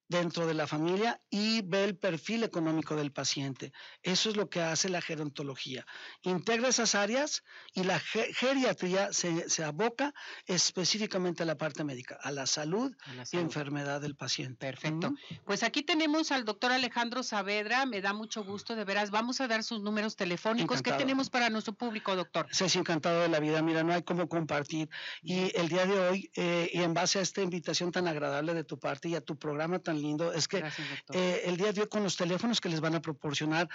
dentro 0.09 0.47
de 0.47 0.55
la 0.55 0.67
familia 0.67 1.21
y 1.31 1.63
ve 1.63 1.85
el 1.85 1.97
perfil 1.97 2.45
económico 2.45 2.97
del 2.97 3.13
paciente. 3.13 3.73
Eso 4.03 4.31
es 4.31 4.37
lo 4.37 4.49
que 4.49 4.63
hace 4.63 4.89
la 4.89 5.01
gerontología. 5.01 5.87
Integra 6.23 6.69
esas 6.69 6.95
áreas 6.95 7.43
y 7.75 7.85
la 7.85 7.99
geriatría 7.99 9.13
se, 9.13 9.65
aboca 9.65 10.15
específicamente 10.47 11.43
a 11.43 11.47
la 11.47 11.57
parte 11.57 11.83
médica, 11.85 12.19
a 12.23 12.31
la 12.31 12.47
salud, 12.47 12.95
y 13.33 13.39
enfermedad 13.39 14.01
del 14.01 14.17
paciente. 14.17 14.67
Perfecto. 14.67 15.15
Pues 15.45 15.63
aquí 15.63 15.83
tenemos 15.83 16.31
al 16.31 16.45
doctor 16.45 16.73
Alejandro 16.73 17.23
Saavedra. 17.23 17.87
Me 17.87 18.01
da 18.01 18.13
mucho 18.13 18.45
gusto, 18.45 18.77
de 18.77 18.85
veras. 18.85 19.11
Vamos 19.11 19.41
a 19.41 19.49
dar 19.49 19.65
sus 19.65 19.83
números 19.83 20.17
telefónicos. 20.17 20.83
¿Qué 20.83 20.93
tenemos 20.93 21.31
para 21.31 21.51
nuestro 21.51 21.75
público, 21.75 22.15
doctor? 22.15 22.47
Se 22.51 22.67
es 22.67 22.77
encantado 22.77 23.23
de 23.23 23.29
la 23.29 23.41
vida. 23.41 23.63
Mira, 23.63 23.83
no 23.83 23.93
hay 23.93 24.03
cómo 24.03 24.29
compartir. 24.29 24.89
Y 25.23 25.57
el 25.57 25.69
día 25.69 25.87
de 25.87 25.99
hoy, 25.99 26.31
eh, 26.35 26.71
y 26.73 26.83
en 26.83 26.95
base 26.95 27.19
a 27.19 27.23
esta 27.23 27.43
invitación 27.43 27.91
tan 27.93 28.07
agradable 28.09 28.55
de 28.55 28.65
tu 28.65 28.79
parte 28.79 29.09
y 29.09 29.15
a 29.15 29.21
tu 29.21 29.37
programa 29.37 29.79
tan 29.79 29.96
lindo 30.00 30.33
es 30.33 30.49
que 30.49 30.65
eh, 31.12 31.43
el 31.45 31.57
día 31.57 31.73
de 31.73 31.83
hoy 31.83 31.88
con 31.88 32.03
los 32.03 32.17
teléfonos 32.17 32.61
que 32.61 32.69
les 32.69 32.81
van 32.81 32.95
a 32.95 33.00
proporcionar 33.00 33.69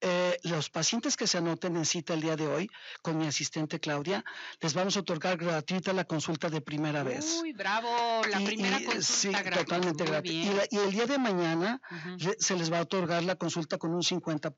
eh, 0.00 0.36
los 0.42 0.68
pacientes 0.68 1.16
que 1.16 1.26
se 1.26 1.38
anoten 1.38 1.76
en 1.76 1.86
cita 1.86 2.12
el 2.12 2.20
día 2.20 2.36
de 2.36 2.46
hoy 2.46 2.70
con 3.00 3.16
mi 3.16 3.26
asistente 3.26 3.80
Claudia, 3.80 4.22
les 4.60 4.74
vamos 4.74 4.96
a 4.96 5.00
otorgar 5.00 5.38
gratuita 5.38 5.94
la 5.94 6.04
consulta 6.04 6.50
de 6.50 6.60
primera 6.60 7.02
vez. 7.02 7.40
Uy, 7.40 7.52
bravo, 7.52 7.88
la 8.30 8.38
primera 8.38 8.76
consulta 8.84 9.42
sí, 9.42 9.50
totalmente 9.54 10.04
gratis. 10.04 10.50
Y, 10.70 10.76
el 10.76 10.90
día 10.90 11.06
de 11.06 11.18
mañana 11.18 11.80
se 12.38 12.54
les 12.54 12.70
va 12.70 12.80
a 12.80 12.82
otorgar 12.82 13.22
la 13.22 13.36
consulta 13.36 13.78
con 13.78 13.94
un 13.94 14.02
50%. 14.02 14.54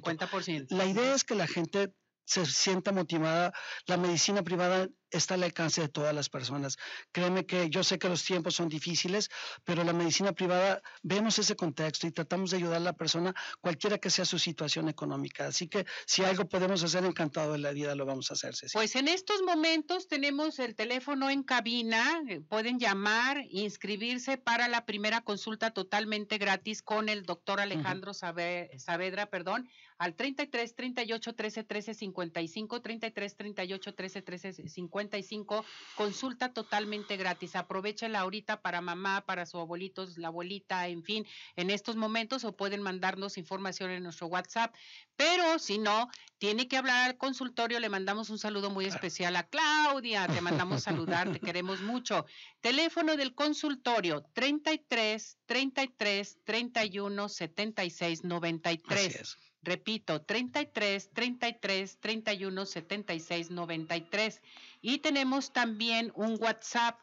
Con 0.00 0.16
50%. 0.18 0.66
La 0.70 0.86
idea 0.86 1.14
es 1.14 1.22
que 1.22 1.36
la 1.36 1.46
gente 1.46 1.92
se 2.28 2.44
sienta 2.44 2.92
motivada. 2.92 3.52
La 3.86 3.96
medicina 3.96 4.42
privada 4.42 4.86
está 5.10 5.34
al 5.34 5.42
alcance 5.42 5.80
de 5.80 5.88
todas 5.88 6.14
las 6.14 6.28
personas. 6.28 6.76
Créeme 7.10 7.46
que 7.46 7.70
yo 7.70 7.82
sé 7.82 7.98
que 7.98 8.10
los 8.10 8.22
tiempos 8.22 8.54
son 8.54 8.68
difíciles, 8.68 9.30
pero 9.64 9.82
la 9.82 9.94
medicina 9.94 10.32
privada 10.32 10.82
vemos 11.02 11.38
ese 11.38 11.56
contexto 11.56 12.06
y 12.06 12.12
tratamos 12.12 12.50
de 12.50 12.58
ayudar 12.58 12.76
a 12.76 12.80
la 12.80 12.92
persona, 12.92 13.34
cualquiera 13.62 13.96
que 13.96 14.10
sea 14.10 14.26
su 14.26 14.38
situación 14.38 14.90
económica. 14.90 15.46
Así 15.46 15.68
que 15.68 15.86
si 16.06 16.22
algo 16.22 16.46
podemos 16.46 16.82
hacer, 16.82 17.02
encantado 17.06 17.52
de 17.52 17.58
la 17.58 17.72
vida, 17.72 17.94
lo 17.94 18.04
vamos 18.04 18.30
a 18.30 18.34
hacer. 18.34 18.54
Pues 18.74 18.94
en 18.96 19.08
estos 19.08 19.40
momentos 19.40 20.06
tenemos 20.06 20.58
el 20.58 20.74
teléfono 20.74 21.30
en 21.30 21.42
cabina, 21.42 22.20
eh, 22.28 22.42
pueden 22.42 22.78
llamar, 22.78 23.42
inscribirse 23.48 24.36
para 24.36 24.68
la 24.68 24.84
primera 24.84 25.22
consulta 25.22 25.70
totalmente 25.70 26.36
gratis 26.36 26.82
con 26.82 27.08
el 27.08 27.22
doctor 27.22 27.60
Alejandro 27.60 28.12
Saavedra, 28.12 29.30
perdón, 29.30 29.70
al 29.98 30.14
33 30.14 30.74
38 30.74 31.34
13 31.34 31.64
13 31.64 31.94
55, 31.94 32.80
33 32.80 33.36
38 33.36 33.94
13 33.94 34.22
13 34.22 34.68
55, 34.68 35.64
consulta 35.96 36.52
totalmente 36.52 37.16
gratis. 37.16 37.56
Aprovechenla 37.56 38.20
ahorita 38.20 38.62
para 38.62 38.80
mamá, 38.80 39.24
para 39.26 39.44
su 39.44 39.58
abuelito, 39.58 40.06
la 40.16 40.28
abuelita, 40.28 40.86
en 40.88 41.02
fin, 41.02 41.26
en 41.56 41.70
estos 41.70 41.96
momentos 41.96 42.44
o 42.44 42.56
pueden 42.56 42.82
mandarnos 42.82 43.38
información 43.38 43.90
en 43.90 44.04
nuestro 44.04 44.28
WhatsApp. 44.28 44.74
Pero 45.16 45.58
si 45.58 45.78
no, 45.78 46.08
tiene 46.38 46.68
que 46.68 46.76
hablar 46.76 47.10
al 47.10 47.16
consultorio, 47.16 47.80
le 47.80 47.88
mandamos 47.88 48.30
un 48.30 48.38
saludo 48.38 48.70
muy 48.70 48.84
especial 48.84 49.34
a 49.34 49.48
Claudia, 49.48 50.28
te 50.28 50.40
mandamos 50.40 50.84
saludar, 50.84 51.32
te 51.32 51.40
queremos 51.40 51.80
mucho. 51.80 52.24
Teléfono 52.60 53.16
del 53.16 53.34
consultorio 53.34 54.24
33 54.32 55.38
33 55.46 56.38
31 56.44 57.28
76 57.28 58.24
93. 58.24 59.47
Repito, 59.62 60.22
33 60.22 61.10
33 61.12 61.98
31 61.98 62.66
76 62.66 63.50
93. 63.50 64.42
Y 64.80 64.98
tenemos 64.98 65.52
también 65.52 66.12
un 66.14 66.36
WhatsApp 66.40 66.98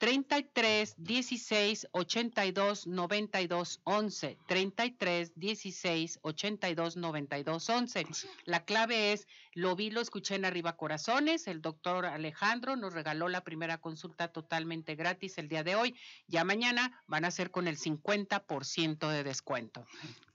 33 0.00 0.94
16 0.96 1.88
82 1.92 2.86
92 2.86 3.80
11. 3.84 4.38
33 4.46 5.32
16 5.36 6.18
82 6.22 6.96
92 6.96 7.68
11. 7.68 8.06
La 8.46 8.64
clave 8.64 9.12
es, 9.12 9.28
lo 9.52 9.76
vi, 9.76 9.90
lo 9.90 10.00
escuché 10.00 10.36
en 10.36 10.46
Arriba 10.46 10.78
Corazones. 10.78 11.46
El 11.46 11.60
doctor 11.60 12.06
Alejandro 12.06 12.76
nos 12.76 12.94
regaló 12.94 13.28
la 13.28 13.44
primera 13.44 13.76
consulta 13.76 14.28
totalmente 14.28 14.94
gratis 14.94 15.36
el 15.36 15.50
día 15.50 15.64
de 15.64 15.76
hoy. 15.76 15.94
Ya 16.28 16.44
mañana 16.44 17.02
van 17.06 17.26
a 17.26 17.30
ser 17.30 17.50
con 17.50 17.68
el 17.68 17.76
50% 17.76 19.06
de 19.06 19.22
descuento. 19.22 19.86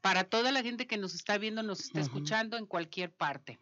Para 0.02 0.26
toda 0.26 0.52
la 0.52 0.62
gente 0.62 0.86
que 0.86 0.98
nos 0.98 1.16
está 1.16 1.40
viendo, 1.40 1.64
nos 1.64 1.80
está 1.80 2.02
escuchando 2.02 2.58
en 2.58 2.68
cualquier 2.68 3.12
parte. 3.12 3.58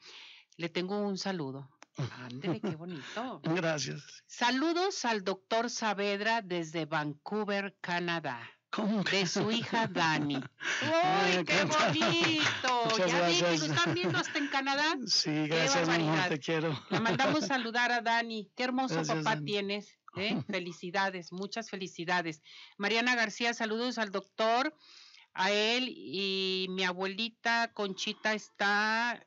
Le 0.57 0.67
tengo 0.67 0.99
un 0.99 1.17
saludo. 1.17 1.69
Ándele, 1.97 2.59
qué 2.59 2.75
bonito. 2.75 3.41
Gracias. 3.43 4.23
Saludos 4.25 5.05
al 5.05 5.23
doctor 5.23 5.69
Saavedra 5.69 6.41
desde 6.41 6.85
Vancouver, 6.85 7.75
Canadá. 7.81 8.49
¿Cómo? 8.71 9.03
De 9.03 9.27
su 9.27 9.51
hija 9.51 9.85
Dani. 9.85 10.35
¡Uy, 10.81 11.45
qué 11.45 11.63
bonito! 11.63 12.97
ya 12.97 13.27
vi 13.27 13.35
que 13.35 13.57
lo 13.57 13.65
están 13.65 13.93
viendo 13.93 14.17
hasta 14.17 14.39
en 14.39 14.47
Canadá. 14.47 14.95
Sí, 15.05 15.47
gracias, 15.47 15.87
amor, 15.87 16.17
te 16.27 16.39
quiero. 16.39 16.83
Le 16.89 16.99
mandamos 16.99 17.45
saludar 17.45 17.91
a 17.91 18.01
Dani. 18.01 18.51
Qué 18.55 18.63
hermoso 18.63 19.03
papá 19.03 19.39
tienes. 19.41 19.99
¿eh? 20.15 20.41
Felicidades, 20.47 21.31
muchas 21.31 21.69
felicidades. 21.69 22.41
Mariana 22.77 23.15
García, 23.15 23.53
saludos 23.53 23.99
al 23.99 24.11
doctor, 24.11 24.75
a 25.35 25.51
él 25.51 25.87
y 25.89 26.67
mi 26.69 26.83
abuelita 26.83 27.71
Conchita 27.73 28.33
está 28.33 29.23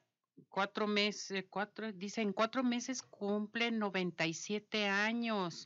cuatro 0.48 0.86
meses, 0.86 1.44
cuatro, 1.50 1.92
dicen 1.92 2.32
cuatro 2.32 2.62
meses 2.62 3.02
cumple 3.02 3.70
97 3.70 4.86
años. 4.86 5.64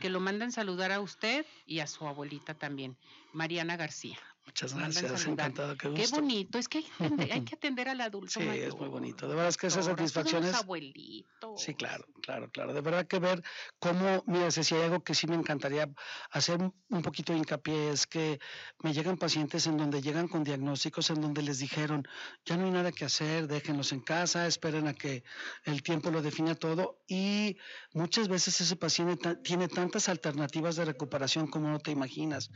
Que 0.00 0.10
lo 0.10 0.20
mandan 0.20 0.52
saludar 0.52 0.92
a 0.92 1.00
usted 1.00 1.46
y 1.66 1.80
a 1.80 1.86
su 1.86 2.06
abuelita 2.06 2.54
también. 2.54 2.96
Mariana 3.32 3.76
García. 3.76 4.18
Muchas 4.46 4.74
gracias, 4.74 5.26
encantado, 5.26 5.76
qué 5.76 5.88
Qué 5.94 6.02
gusto. 6.02 6.16
bonito, 6.20 6.58
es 6.58 6.68
que 6.68 6.78
hay 6.78 6.84
que 6.84 7.04
atender, 7.04 7.32
hay 7.32 7.44
que 7.44 7.54
atender 7.56 7.88
al 7.88 8.00
adulto 8.02 8.40
Sí, 8.40 8.46
mayor. 8.46 8.68
es 8.68 8.74
muy 8.76 8.88
bonito. 8.88 9.26
De 9.26 9.34
verdad 9.34 9.48
es 9.48 9.56
que 9.56 9.66
esas 9.68 9.86
satisfacciones. 9.86 10.54
abuelitos. 10.54 11.60
Sí, 11.62 11.74
claro, 11.74 12.04
claro, 12.22 12.50
claro. 12.50 12.74
De 12.74 12.80
verdad 12.82 13.06
que 13.06 13.18
ver 13.18 13.42
cómo, 13.78 14.22
mira, 14.26 14.50
si 14.50 14.74
hay 14.74 14.82
algo 14.82 15.02
que 15.02 15.14
sí 15.14 15.26
me 15.26 15.34
encantaría 15.34 15.88
hacer 16.30 16.60
un- 16.60 17.02
poquito 17.02 17.32
de 17.32 17.38
hincapié 17.38 17.90
es 17.90 18.06
que 18.06 18.38
me 18.82 18.92
llegan 18.92 19.16
pacientes 19.16 19.66
en 19.66 19.76
donde 19.76 20.00
llegan 20.02 20.28
con 20.28 20.44
diagnósticos 20.44 21.10
en 21.10 21.20
donde 21.20 21.42
les 21.42 21.58
dijeron, 21.58 22.06
ya 22.44 22.56
no 22.56 22.66
hay 22.66 22.70
nada 22.70 22.92
que 22.92 23.04
hacer, 23.04 23.46
déjenlos 23.48 23.92
en 23.92 24.00
casa, 24.00 24.46
esperen 24.46 24.86
a 24.88 24.94
que 24.94 25.24
el 25.64 25.82
tiempo 25.82 26.10
lo 26.10 26.22
defina 26.22 26.54
todo 26.54 27.02
y 27.08 27.56
muchas 27.92 28.28
veces 28.28 28.60
ese 28.60 28.76
paciente 28.76 29.36
tiene 29.36 29.68
tantas 29.68 30.08
alternativas 30.08 30.76
de 30.76 30.84
recuperación 30.84 31.46
como 31.48 31.68
no 31.68 31.78
te 31.78 31.90
imaginas. 31.90 32.50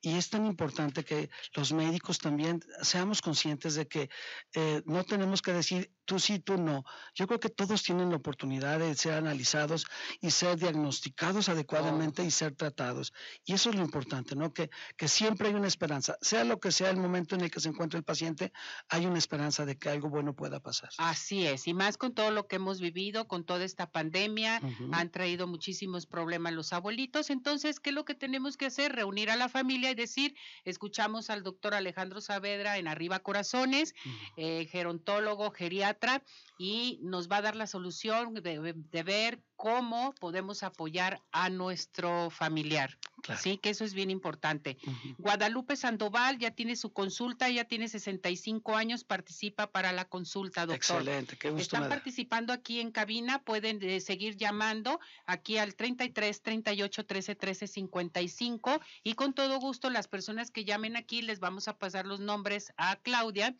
Y 0.00 0.16
es 0.16 0.30
tan 0.30 0.46
importante 0.46 1.04
que 1.04 1.29
los 1.54 1.72
médicos 1.72 2.18
también 2.18 2.60
seamos 2.82 3.20
conscientes 3.20 3.74
de 3.74 3.86
que 3.86 4.10
eh, 4.54 4.82
no 4.86 5.04
tenemos 5.04 5.42
que 5.42 5.52
decir 5.52 5.92
tú 6.04 6.18
sí, 6.18 6.40
tú 6.40 6.56
no. 6.56 6.84
Yo 7.14 7.28
creo 7.28 7.38
que 7.38 7.50
todos 7.50 7.84
tienen 7.84 8.10
la 8.10 8.16
oportunidad 8.16 8.80
de 8.80 8.94
ser 8.96 9.12
analizados 9.12 9.86
y 10.20 10.32
ser 10.32 10.58
diagnosticados 10.58 11.48
adecuadamente 11.48 12.24
y 12.24 12.32
ser 12.32 12.56
tratados. 12.56 13.12
Y 13.44 13.52
eso 13.52 13.70
es 13.70 13.76
lo 13.76 13.82
importante, 13.82 14.34
¿no? 14.34 14.52
Que, 14.52 14.70
que 14.96 15.06
siempre 15.06 15.48
hay 15.48 15.54
una 15.54 15.68
esperanza. 15.68 16.16
Sea 16.20 16.42
lo 16.42 16.58
que 16.58 16.72
sea 16.72 16.90
el 16.90 16.96
momento 16.96 17.36
en 17.36 17.42
el 17.42 17.50
que 17.50 17.60
se 17.60 17.68
encuentre 17.68 17.98
el 17.98 18.04
paciente, 18.04 18.52
hay 18.88 19.06
una 19.06 19.18
esperanza 19.18 19.64
de 19.64 19.78
que 19.78 19.88
algo 19.88 20.08
bueno 20.08 20.34
pueda 20.34 20.58
pasar. 20.58 20.90
Así 20.98 21.46
es, 21.46 21.68
y 21.68 21.74
más 21.74 21.96
con 21.96 22.12
todo 22.12 22.30
lo 22.32 22.48
que 22.48 22.56
hemos 22.56 22.80
vivido, 22.80 23.28
con 23.28 23.44
toda 23.44 23.64
esta 23.64 23.90
pandemia, 23.90 24.60
han 24.92 25.10
traído 25.10 25.46
muchísimos 25.46 26.06
problemas 26.06 26.52
los 26.52 26.72
abuelitos. 26.72 27.30
Entonces, 27.30 27.78
¿qué 27.78 27.90
es 27.90 27.94
lo 27.94 28.04
que 28.04 28.14
tenemos 28.14 28.56
que 28.56 28.66
hacer? 28.66 28.92
Reunir 28.92 29.30
a 29.30 29.36
la 29.36 29.48
familia 29.48 29.90
y 29.90 29.94
decir, 29.94 30.34
escuchamos 30.64 31.19
al 31.28 31.42
doctor 31.42 31.74
Alejandro 31.74 32.22
Saavedra 32.22 32.78
en 32.78 32.88
Arriba 32.88 33.18
Corazones, 33.18 33.94
eh, 34.36 34.66
gerontólogo, 34.70 35.50
geriatra, 35.50 36.22
y 36.58 36.98
nos 37.02 37.28
va 37.30 37.38
a 37.38 37.42
dar 37.42 37.56
la 37.56 37.66
solución 37.66 38.34
de, 38.34 38.72
de 38.74 39.02
ver 39.02 39.42
cómo 39.60 40.14
podemos 40.18 40.62
apoyar 40.62 41.20
a 41.32 41.50
nuestro 41.50 42.30
familiar. 42.30 42.96
Claro. 43.22 43.42
Sí, 43.42 43.58
que 43.58 43.68
eso 43.68 43.84
es 43.84 43.92
bien 43.92 44.08
importante. 44.08 44.78
Guadalupe 45.18 45.76
Sandoval 45.76 46.38
ya 46.38 46.52
tiene 46.52 46.76
su 46.76 46.94
consulta, 46.94 47.46
ya 47.50 47.66
tiene 47.66 47.86
65 47.86 48.74
años, 48.74 49.04
participa 49.04 49.66
para 49.66 49.92
la 49.92 50.06
consulta, 50.06 50.62
doctor. 50.64 51.02
Excelente, 51.02 51.36
qué 51.36 51.50
gusto 51.50 51.76
Están 51.76 51.90
participando 51.90 52.54
aquí 52.54 52.80
en 52.80 52.90
cabina, 52.90 53.42
pueden 53.42 53.82
eh, 53.82 54.00
seguir 54.00 54.38
llamando 54.38 54.98
aquí 55.26 55.58
al 55.58 55.74
33 55.74 56.40
38 56.40 57.04
13 57.04 57.34
13 57.34 57.66
55 57.66 58.80
y 59.02 59.12
con 59.12 59.34
todo 59.34 59.58
gusto 59.58 59.90
las 59.90 60.08
personas 60.08 60.50
que 60.50 60.64
llamen 60.64 60.96
aquí 60.96 61.20
les 61.20 61.38
vamos 61.38 61.68
a 61.68 61.76
pasar 61.76 62.06
los 62.06 62.20
nombres 62.20 62.72
a 62.78 62.96
Claudia 62.96 63.54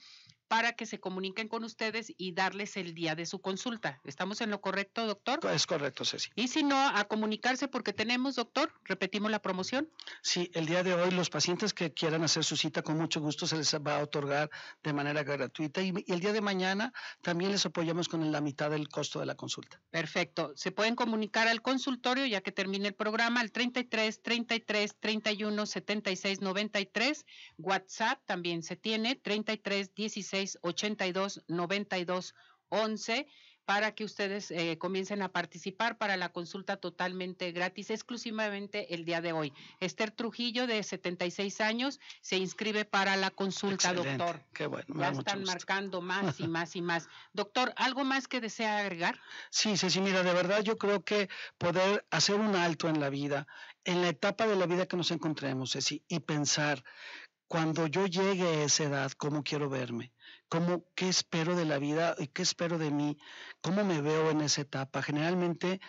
para 0.51 0.73
que 0.73 0.85
se 0.85 0.99
comuniquen 0.99 1.47
con 1.47 1.63
ustedes 1.63 2.13
y 2.19 2.33
darles 2.33 2.77
el 2.77 2.93
día 2.93 3.15
de 3.15 3.25
su 3.25 3.41
consulta. 3.41 4.01
¿Estamos 4.03 4.41
en 4.41 4.51
lo 4.51 4.61
correcto, 4.61 5.07
doctor? 5.07 5.39
Es 5.49 5.65
correcto, 5.65 6.05
Ceci. 6.05 6.31
Y 6.35 6.49
si 6.49 6.65
no, 6.65 6.77
a 6.77 7.05
comunicarse 7.05 7.69
porque 7.69 7.93
tenemos, 7.93 8.35
doctor, 8.35 8.73
repetimos 8.83 9.31
la 9.31 9.41
promoción. 9.41 9.89
Sí, 10.23 10.51
el 10.55 10.67
día 10.67 10.83
de 10.83 10.93
hoy 10.95 11.13
los 11.13 11.31
pacientes 11.31 11.73
que 11.73 11.95
quieran 11.95 12.25
hacer 12.25 12.43
su 12.43 12.57
cita 12.57 12.83
con 12.83 12.99
mucho 12.99 13.21
gusto 13.21 13.47
se 13.47 13.59
les 13.59 13.73
va 13.77 13.99
a 13.99 14.03
otorgar 14.03 14.51
de 14.83 14.93
manera 14.93 15.23
gratuita 15.23 15.83
y, 15.83 15.95
y 16.05 16.13
el 16.13 16.19
día 16.19 16.33
de 16.33 16.41
mañana 16.41 16.93
también 17.23 17.53
les 17.53 17.65
apoyamos 17.65 18.09
con 18.09 18.33
la 18.33 18.41
mitad 18.41 18.73
del 18.73 18.89
costo 18.89 19.21
de 19.21 19.27
la 19.27 19.37
consulta. 19.37 19.81
Perfecto. 19.93 20.53
Se 20.57 20.73
pueden 20.73 20.97
comunicar 20.97 21.47
al 21.47 21.63
consultorio 21.63 22.27
ya 22.27 22.41
que 22.41 22.51
termine 22.51 22.89
el 22.89 22.95
programa 22.95 23.39
al 23.39 23.53
33 23.53 24.21
33 24.21 24.97
31 24.99 25.65
76 25.65 26.41
93. 26.41 27.25
WhatsApp 27.57 28.21
también 28.27 28.65
se 28.65 28.75
tiene 28.75 29.15
33 29.15 29.95
16 29.95 30.40
82 30.63 31.45
92 31.49 32.35
11 32.69 33.27
para 33.71 33.95
que 33.95 34.03
ustedes 34.03 34.51
eh, 34.51 34.79
comiencen 34.79 35.23
a 35.23 35.29
participar 35.29 35.97
para 35.97 36.17
la 36.17 36.31
consulta 36.31 36.77
totalmente 36.77 37.53
gratis, 37.53 37.91
exclusivamente 37.91 38.95
el 38.95 39.05
día 39.05 39.21
de 39.21 39.33
hoy. 39.33 39.53
Esther 39.79 40.11
Trujillo, 40.11 40.67
de 40.67 40.83
76 40.83 41.61
años, 41.61 42.01
se 42.21 42.37
inscribe 42.37 42.85
para 42.85 43.15
la 43.15 43.31
consulta, 43.31 43.91
Excelente, 43.91 44.25
doctor. 44.25 44.45
Qué 44.53 44.67
bueno, 44.67 44.87
me 44.89 45.03
Ya 45.03 45.11
están 45.11 45.45
marcando 45.45 46.01
más 46.01 46.41
y 46.41 46.49
más 46.49 46.75
y 46.75 46.83
más. 46.83 47.09
Doctor, 47.33 47.73
¿algo 47.77 48.05
más 48.05 48.27
que 48.27 48.41
desea 48.41 48.79
agregar? 48.79 49.21
Sí, 49.51 49.77
Ceci, 49.77 50.01
mira, 50.01 50.25
de 50.25 50.33
verdad 50.33 50.63
yo 50.63 50.77
creo 50.77 51.05
que 51.05 51.29
poder 51.57 52.05
hacer 52.11 52.41
un 52.41 52.57
alto 52.57 52.89
en 52.89 52.99
la 52.99 53.09
vida, 53.09 53.47
en 53.85 54.03
la 54.03 54.09
etapa 54.09 54.49
de 54.49 54.57
la 54.57 54.67
vida 54.67 54.87
que 54.87 54.97
nos 54.97 55.13
encontremos, 55.13 55.75
Ceci, 55.75 56.03
y 56.09 56.19
pensar, 56.19 56.83
cuando 57.47 57.87
yo 57.87 58.07
llegue 58.07 58.49
a 58.49 58.65
esa 58.65 58.83
edad, 58.83 59.13
¿cómo 59.13 59.45
quiero 59.45 59.69
verme? 59.69 60.13
¿Cómo, 60.49 60.85
¿Qué 60.97 61.09
espero 61.09 61.55
de 61.55 61.65
la 61.65 61.79
vida 61.79 62.17
y 62.19 62.27
qué 62.27 62.43
espero 62.43 62.77
de 62.77 62.91
mí? 62.91 63.17
¿Cómo 63.61 63.85
me 63.85 64.01
veo 64.01 64.31
en 64.31 64.41
esa 64.41 64.63
etapa? 64.63 65.01
Generalmente 65.01 65.81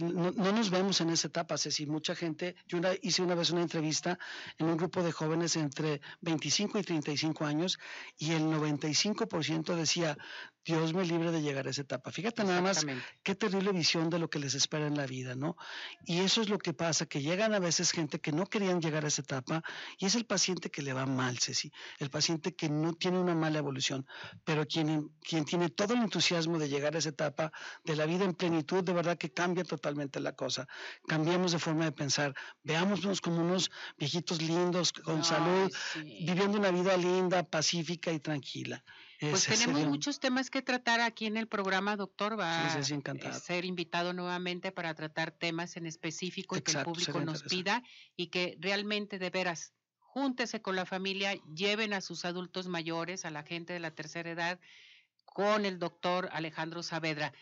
no, 0.00 0.32
no 0.32 0.52
nos 0.52 0.70
vemos 0.70 1.00
en 1.00 1.10
esa 1.10 1.28
etapa, 1.28 1.56
Ceci. 1.56 1.86
Mucha 1.86 2.16
gente, 2.16 2.56
yo 2.66 2.78
una- 2.78 2.94
hice 3.02 3.22
una 3.22 3.36
vez 3.36 3.50
una 3.50 3.62
entrevista 3.62 4.18
en 4.58 4.66
un 4.66 4.76
grupo 4.76 5.02
de 5.02 5.12
jóvenes 5.12 5.54
entre 5.56 6.00
25 6.22 6.78
y 6.78 6.82
35 6.82 7.44
años 7.46 7.78
y 8.18 8.32
el 8.32 8.42
95% 8.50 9.76
decía, 9.76 10.16
Dios 10.64 10.92
me 10.92 11.04
libre 11.04 11.30
de 11.30 11.40
llegar 11.40 11.66
a 11.66 11.70
esa 11.70 11.82
etapa. 11.82 12.12
Fíjate 12.12 12.44
nada 12.44 12.60
más 12.60 12.84
qué 13.22 13.34
terrible 13.34 13.72
visión 13.72 14.10
de 14.10 14.18
lo 14.18 14.28
que 14.28 14.38
les 14.38 14.54
espera 14.54 14.86
en 14.86 14.96
la 14.96 15.06
vida, 15.06 15.34
¿no? 15.34 15.56
Y 16.04 16.18
eso 16.20 16.42
es 16.42 16.48
lo 16.48 16.58
que 16.58 16.74
pasa, 16.74 17.06
que 17.06 17.22
llegan 17.22 17.54
a 17.54 17.58
veces 17.58 17.92
gente 17.92 18.20
que 18.20 18.30
no 18.32 18.44
querían 18.46 18.80
llegar 18.80 19.04
a 19.04 19.08
esa 19.08 19.22
etapa 19.22 19.62
y 19.98 20.06
es 20.06 20.14
el 20.16 20.26
paciente 20.26 20.70
que 20.70 20.82
le 20.82 20.92
va 20.92 21.06
mal, 21.06 21.38
Ceci, 21.38 21.72
el 21.98 22.10
paciente 22.10 22.54
que 22.54 22.68
no 22.68 22.92
tiene 22.92 23.18
una 23.18 23.34
mala 23.34 23.58
evolución, 23.58 23.79
pero 24.44 24.66
quien, 24.66 25.08
quien 25.20 25.44
tiene 25.44 25.68
todo 25.70 25.94
el 25.94 26.00
entusiasmo 26.02 26.58
de 26.58 26.68
llegar 26.68 26.94
a 26.94 26.98
esa 26.98 27.10
etapa 27.10 27.52
de 27.84 27.96
la 27.96 28.06
vida 28.06 28.24
en 28.24 28.34
plenitud, 28.34 28.82
de 28.84 28.92
verdad 28.92 29.18
que 29.18 29.32
cambia 29.32 29.64
totalmente 29.64 30.20
la 30.20 30.32
cosa. 30.34 30.66
Cambiamos 31.06 31.52
de 31.52 31.58
forma 31.58 31.84
de 31.84 31.92
pensar, 31.92 32.34
veámonos 32.62 33.20
como 33.20 33.40
unos 33.42 33.70
viejitos 33.98 34.40
lindos, 34.42 34.92
con 34.92 35.18
Ay, 35.18 35.24
salud, 35.24 35.70
sí. 35.92 36.00
viviendo 36.26 36.58
una 36.58 36.70
vida 36.70 36.96
linda, 36.96 37.42
pacífica 37.42 38.12
y 38.12 38.20
tranquila. 38.20 38.84
Pues 39.28 39.42
Ese 39.42 39.52
tenemos 39.52 39.80
sería 39.80 39.90
muchos 39.90 40.18
temas 40.18 40.50
que 40.50 40.62
tratar 40.62 41.00
aquí 41.00 41.26
en 41.26 41.36
el 41.36 41.46
programa, 41.46 41.96
doctor. 41.96 42.38
Va 42.38 42.72
Sí, 42.72 42.78
sí, 42.78 42.84
sí, 42.84 42.92
a 42.92 42.96
encantado. 42.96 43.38
ser 43.38 43.64
invitado 43.64 44.12
nuevamente 44.12 44.72
para 44.72 44.94
tratar 44.94 45.30
temas 45.32 45.76
en 45.76 45.86
específico 45.86 46.56
y 46.56 46.62
que 46.62 46.72
el 46.72 46.82
público 46.82 47.20
nos 47.20 47.42
pida 47.42 47.82
y 48.16 48.28
que 48.30 48.56
realmente 48.60 49.18
de 49.18 49.30
veras 49.30 49.74
júntese 50.12 50.60
con 50.60 50.74
la 50.76 50.86
familia, 50.86 51.34
lleven 51.54 51.92
a 51.92 52.00
sus 52.00 52.24
adultos 52.24 52.66
mayores, 52.66 53.24
a 53.24 53.30
la 53.30 53.42
gente 53.44 53.72
de 53.72 53.80
la 53.80 53.92
tercera 53.92 54.30
edad, 54.30 54.58
con 55.24 55.64
el 55.64 55.78
doctor 55.78 56.28
Alejandro 56.32 56.82
Saavedra. 56.82 57.32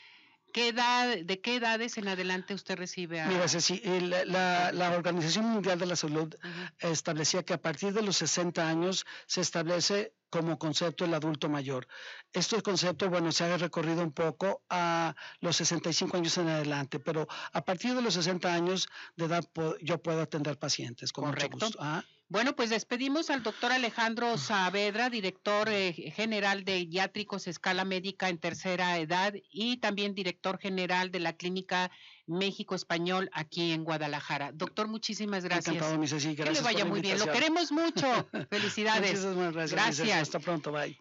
¿Qué 0.53 0.69
edad, 0.69 1.17
¿De 1.25 1.41
qué 1.41 1.57
edades 1.57 1.99
en 1.99 2.09
adelante 2.09 2.55
usted 2.55 2.77
recibe 2.77 3.21
a...? 3.21 3.27
Mira, 3.29 3.49
Ceci, 3.49 3.81
el- 3.85 4.09
la, 4.11 4.73
la 4.73 4.91
Organización 4.93 5.45
Mundial 5.47 5.79
de 5.79 5.85
la 5.87 5.95
Salud 5.97 6.35
establecía 6.79 7.43
que 7.43 7.53
a 7.55 7.61
partir 7.61 7.93
de 7.93 8.03
los 8.03 8.17
60 8.17 8.67
años 8.67 9.05
se 9.27 9.41
establece 9.43 10.15
como 10.31 10.59
concepto 10.59 11.05
el 11.05 11.13
adulto 11.15 11.49
mayor. 11.51 11.87
Este 12.33 12.61
concepto, 12.63 13.09
bueno, 13.11 13.31
se 13.33 13.45
ha 13.45 13.57
recorrido 13.59 14.03
un 14.03 14.13
poco 14.13 14.63
a 14.71 15.15
los 15.41 15.57
65 15.57 16.17
años 16.17 16.37
en 16.39 16.49
adelante, 16.49 16.99
pero 16.99 17.27
a 17.53 17.63
partir 17.65 17.95
de 17.95 18.03
los 18.03 18.15
60 18.15 18.53
años 18.53 18.89
de 19.17 19.27
edad 19.27 19.45
yo 19.83 20.03
puedo 20.03 20.21
atender 20.23 20.59
pacientes 20.59 21.13
con 21.13 21.25
mucho 21.27 21.37
Correcto. 21.49 21.67
gusto. 21.67 21.79
Ah, 21.81 22.03
Bueno, 22.31 22.55
pues 22.55 22.69
despedimos 22.69 23.31
al 23.31 23.43
doctor 23.43 23.73
Alejandro 23.73 24.37
Saavedra, 24.37 25.09
director 25.09 25.71
eh, 25.71 25.95
general 26.14 26.62
de 26.62 26.81
Iátricos 26.81 27.47
Escala 27.47 27.87
Médica 27.87 28.29
en 28.29 28.37
tercera 28.37 28.99
edad 28.99 29.33
y 29.51 29.79
también 29.79 30.14
director 30.14 30.59
general 30.59 31.11
de 31.11 31.21
la 31.21 31.33
Clínica 31.33 31.91
México 32.27 32.75
Español 32.75 33.31
aquí 33.33 33.73
en 33.73 33.83
Guadalajara. 33.83 34.53
Doctor, 34.53 34.88
muchísimas 34.88 35.43
gracias. 35.43 35.77
Encantado, 35.77 35.99
mi 35.99 36.07
Ceci. 36.07 36.37
que 36.37 36.43
Gracias 36.43 36.59
le 36.59 36.73
vaya 36.73 36.85
muy 36.85 37.01
bien. 37.01 37.19
Lo 37.19 37.33
queremos 37.33 37.73
mucho. 37.73 38.29
Felicidades. 38.51 39.25
Muchísimas 39.25 39.53
gracias. 39.55 39.73
Gracias. 39.73 40.23
Hasta 40.23 40.38
pronto. 40.38 40.71
Bye. 40.71 40.97